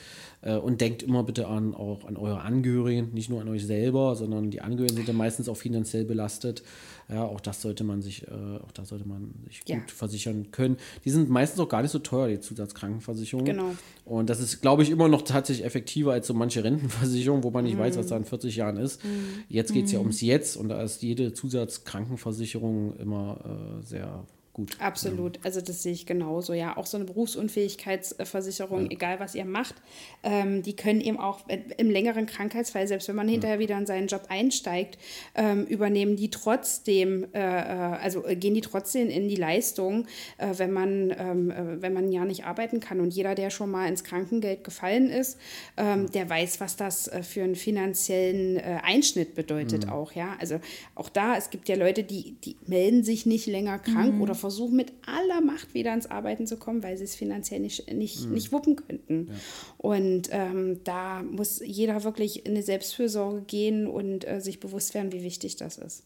[0.43, 4.15] Äh, und denkt immer bitte an auch an eure Angehörigen, nicht nur an euch selber,
[4.15, 6.63] sondern die Angehörigen sind ja meistens auch finanziell belastet.
[7.09, 8.31] Ja, auch das sollte man sich, äh,
[8.65, 9.81] auch da sollte man sich gut Ja.
[9.87, 10.77] versichern können.
[11.05, 13.45] Die sind meistens auch gar nicht so teuer, die Zusatzkrankenversicherungen.
[13.57, 13.71] Genau.
[14.05, 17.65] Und das ist, glaube ich, immer noch tatsächlich effektiver als so manche Rentenversicherung, wo man
[17.65, 19.01] nicht weiß, was da in 40 Jahren ist.
[19.49, 24.77] Jetzt geht es ja ums Jetzt und da ist jede Zusatzkrankenversicherung immer äh, sehr gut.
[24.79, 26.53] Absolut, also das sehe ich genauso.
[26.53, 29.75] Ja, auch so eine Berufsunfähigkeitsversicherung, egal was ihr macht,
[30.23, 31.41] ähm, die können eben auch
[31.77, 34.97] im längeren Krankheitsfall, selbst wenn man hinterher wieder in seinen Job einsteigt,
[35.35, 40.53] ähm, übernehmen die trotzdem, äh, äh, also äh, gehen die trotzdem in die Leistung, äh,
[40.57, 42.99] wenn man ähm, äh, wenn man ein Jahr nicht arbeiten kann.
[42.99, 45.37] Und jeder, der schon mal ins Krankengeld gefallen ist,
[45.77, 50.11] ähm, der weiß, was das äh, für einen finanziellen äh, Einschnitt bedeutet auch.
[50.13, 50.59] Ja, also
[50.95, 54.75] auch da, es gibt ja Leute, die die melden sich nicht länger krank oder versuchen
[54.75, 58.51] mit aller Macht wieder ins Arbeiten zu kommen, weil sie es finanziell nicht, nicht, nicht
[58.51, 59.31] wuppen könnten.
[59.77, 65.11] Und ähm, da muss jeder wirklich in eine Selbstfürsorge gehen und äh, sich bewusst werden,
[65.13, 66.03] wie wichtig das ist.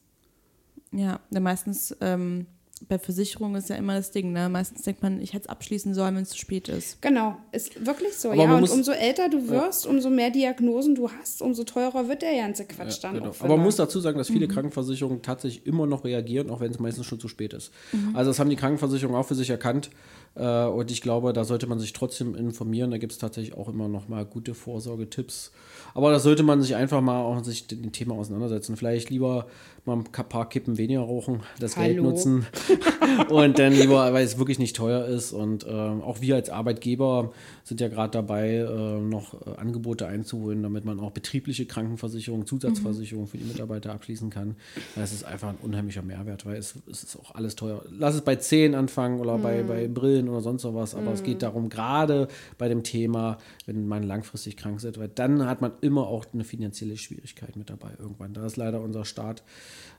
[0.91, 2.45] Ja, denn meistens ähm,
[2.88, 4.49] bei Versicherungen ist ja immer das Ding, ne?
[4.49, 7.01] Meistens denkt man, ich hätte es abschließen sollen, wenn es zu spät ist.
[7.01, 8.31] Genau, ist wirklich so.
[8.31, 12.21] Aber ja, und umso älter du wirst, umso mehr Diagnosen du hast, umso teurer wird
[12.21, 13.29] der ganze Quatsch dann Genau.
[13.29, 13.39] auch.
[13.39, 16.71] Aber man muss da dazu sagen, dass viele Krankenversicherungen tatsächlich immer noch reagieren, auch wenn
[16.71, 17.71] es meistens schon zu spät ist.
[18.13, 19.89] Also das haben die Krankenversicherungen auch für sich erkannt.
[20.36, 22.91] Äh, und ich glaube, da sollte man sich trotzdem informieren.
[22.91, 25.51] Da gibt es tatsächlich auch immer noch mal gute Vorsorgetipps.
[25.93, 28.75] Aber da sollte man sich einfach mal auch sich mit dem Thema auseinandersetzen.
[28.75, 29.47] Vielleicht lieber
[29.86, 32.09] mal ein paar Kippen weniger rauchen, das Geld Hallo.
[32.09, 32.45] nutzen
[33.29, 35.31] und dann lieber, weil es wirklich nicht teuer ist.
[35.31, 37.31] Und ähm, auch wir als Arbeitgeber
[37.63, 43.27] sind ja gerade dabei, äh, noch äh, Angebote einzuholen, damit man auch betriebliche Krankenversicherung, Zusatzversicherung
[43.27, 44.55] für die Mitarbeiter abschließen kann.
[44.95, 47.83] Das ist einfach ein unheimlicher Mehrwert, weil es, es ist auch alles teuer.
[47.91, 51.43] Lass es bei Zehen anfangen oder bei, bei Brillen oder sonst was, aber es geht
[51.43, 52.27] darum, gerade
[52.57, 56.43] bei dem Thema, wenn man langfristig krank ist, weil dann hat man immer auch eine
[56.43, 58.33] finanzielle Schwierigkeit mit dabei irgendwann.
[58.33, 59.43] Da ist leider unser Staat,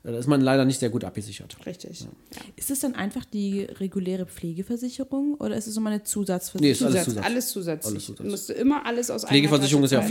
[0.02, 1.56] da ist man leider nicht sehr gut abgesichert.
[1.66, 2.06] Richtig.
[2.56, 6.86] Ist es dann einfach die reguläre Pflegeversicherung oder ist es nochmal eine Nee, ist Zusatzversicherung?
[6.86, 7.24] alles Zusatz, Zusatz.
[7.24, 7.92] alles zusätzlich.
[7.94, 8.22] Alles Zusatz.
[8.24, 10.08] Du musst immer alles aus Pflegeversicherung ist ja eigener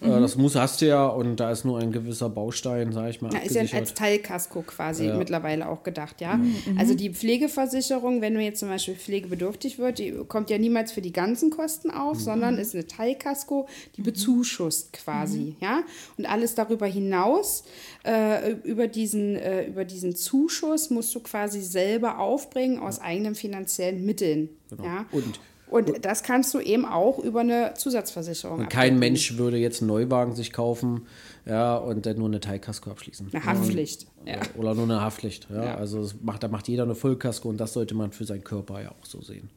[0.00, 3.20] Äh, Das muss hast du ja und da ist nur ein gewisser Baustein, sage ich
[3.20, 3.98] mal, Ja, ist ja als abgesichert.
[3.98, 6.36] Teilkasko quasi mittlerweile auch gedacht, ja.
[6.36, 6.56] Mhm.
[6.78, 11.00] Also die Pflegeversicherung, wenn du jetzt zum Beispiel pflegebedürftig wird, die kommt ja niemals für
[11.02, 12.22] die ganzen Kosten auf, Mhm.
[12.22, 15.80] sondern ist eine Teilkasko, die bezuschusst quasi, ja.
[16.16, 17.64] Und alles darüber hinaus,
[18.04, 24.04] äh, über, diesen, äh, über diesen Zuschuss musst du quasi selber aufbringen aus eigenen finanziellen
[24.04, 24.84] Mitteln, Genau.
[24.84, 25.06] ja.
[25.12, 25.40] Und
[25.70, 28.60] Und das kannst du eben auch über eine Zusatzversicherung.
[28.60, 31.06] Und kein Mensch würde jetzt einen Neuwagen sich kaufen,
[31.46, 33.30] ja, und dann nur eine Teilkasko abschließen.
[33.32, 34.06] Eine Haftpflicht.
[34.26, 34.40] Ja.
[34.56, 35.48] Oder nur eine Haftpflicht.
[35.50, 35.76] Ja.
[35.76, 38.90] Also macht, da macht jeder eine Vollkasko und das sollte man für seinen Körper ja
[38.90, 39.50] auch so sehen.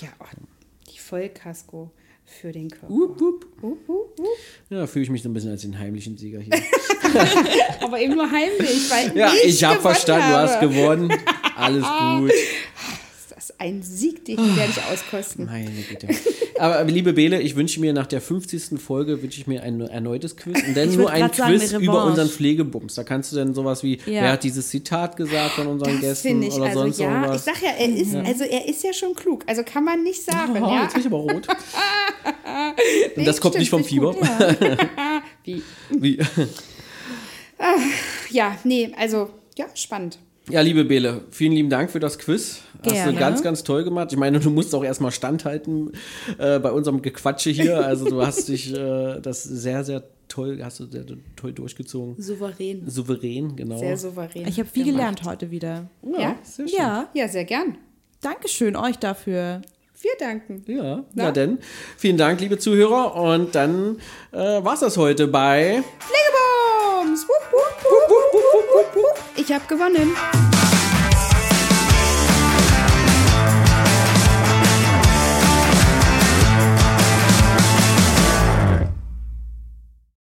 [0.00, 0.24] Ja, oh,
[0.92, 1.90] die Vollkasko
[2.24, 2.88] für den Körper.
[2.90, 3.46] Wupp, wupp,
[3.88, 4.18] wupp.
[4.70, 6.54] Ja, fühle ich mich so ein bisschen als den heimlichen Sieger hier.
[7.82, 10.68] Aber eben nur heimlich, weil ja, ich, ich habe gewonnen verstanden, du hast habe.
[10.68, 11.12] gewonnen.
[11.56, 12.32] Alles gut.
[13.62, 15.44] Ein Sieg, den werde ich auskosten.
[15.44, 16.08] Meine Güte.
[16.58, 18.80] Aber liebe Bele, ich wünsche mir nach der 50.
[18.80, 22.04] Folge wünsche ich mir ein erneutes Quiz und dann Ich nur ein sagen, Quiz über
[22.06, 22.94] unseren Pflegebums.
[22.94, 24.22] Da kannst du dann sowas wie, Ja.
[24.22, 27.06] wer hat dieses Zitat gesagt von unseren Das Gästen finde ich, oder also sonst ja,
[27.10, 27.44] ich irgendwas.
[27.44, 29.44] sag ja, er ist, also er ist ja schon klug.
[29.46, 30.82] Also kann man nicht sagen, Oh, ja.
[30.84, 31.46] jetzt bin ich aber rot.
[31.46, 34.14] Nee, Und das kommt nicht vom Fieber.
[34.14, 34.28] ich gut,
[34.62, 34.82] ja.
[35.44, 35.62] Wie?
[35.90, 36.18] Wie?
[38.30, 40.18] Ja, nee, also, ja, spannend.
[40.50, 42.62] Ja, liebe Bele, vielen lieben Dank für das Quiz.
[42.84, 43.12] Hast Gerne.
[43.12, 44.08] du ganz, ganz toll gemacht.
[44.12, 45.92] Ich meine, du musst auch erstmal standhalten
[46.38, 47.84] äh, bei unserem Gequatsche hier.
[47.84, 51.04] Also du hast dich äh, das sehr, sehr toll, hast du sehr
[51.36, 52.20] toll durchgezogen.
[52.20, 52.88] Souverän.
[52.88, 53.78] Souverän, genau.
[53.78, 54.46] Sehr souverän.
[54.48, 54.98] Ich habe viel gemacht.
[54.98, 55.90] gelernt heute wieder.
[56.02, 56.36] Ja?
[56.42, 56.78] sehr schön.
[56.78, 57.76] Ja, Ja, sehr gern.
[58.22, 59.62] Dankeschön euch dafür.
[60.02, 60.64] Wir danken.
[60.66, 61.58] Ja, na denn.
[61.98, 63.14] Vielen Dank, liebe Zuhörer.
[63.16, 63.98] Und dann
[64.32, 67.28] äh, war's das heute bei Pflegebums!
[67.28, 67.69] Wupp, wupp.
[69.40, 70.14] Ich habe gewonnen.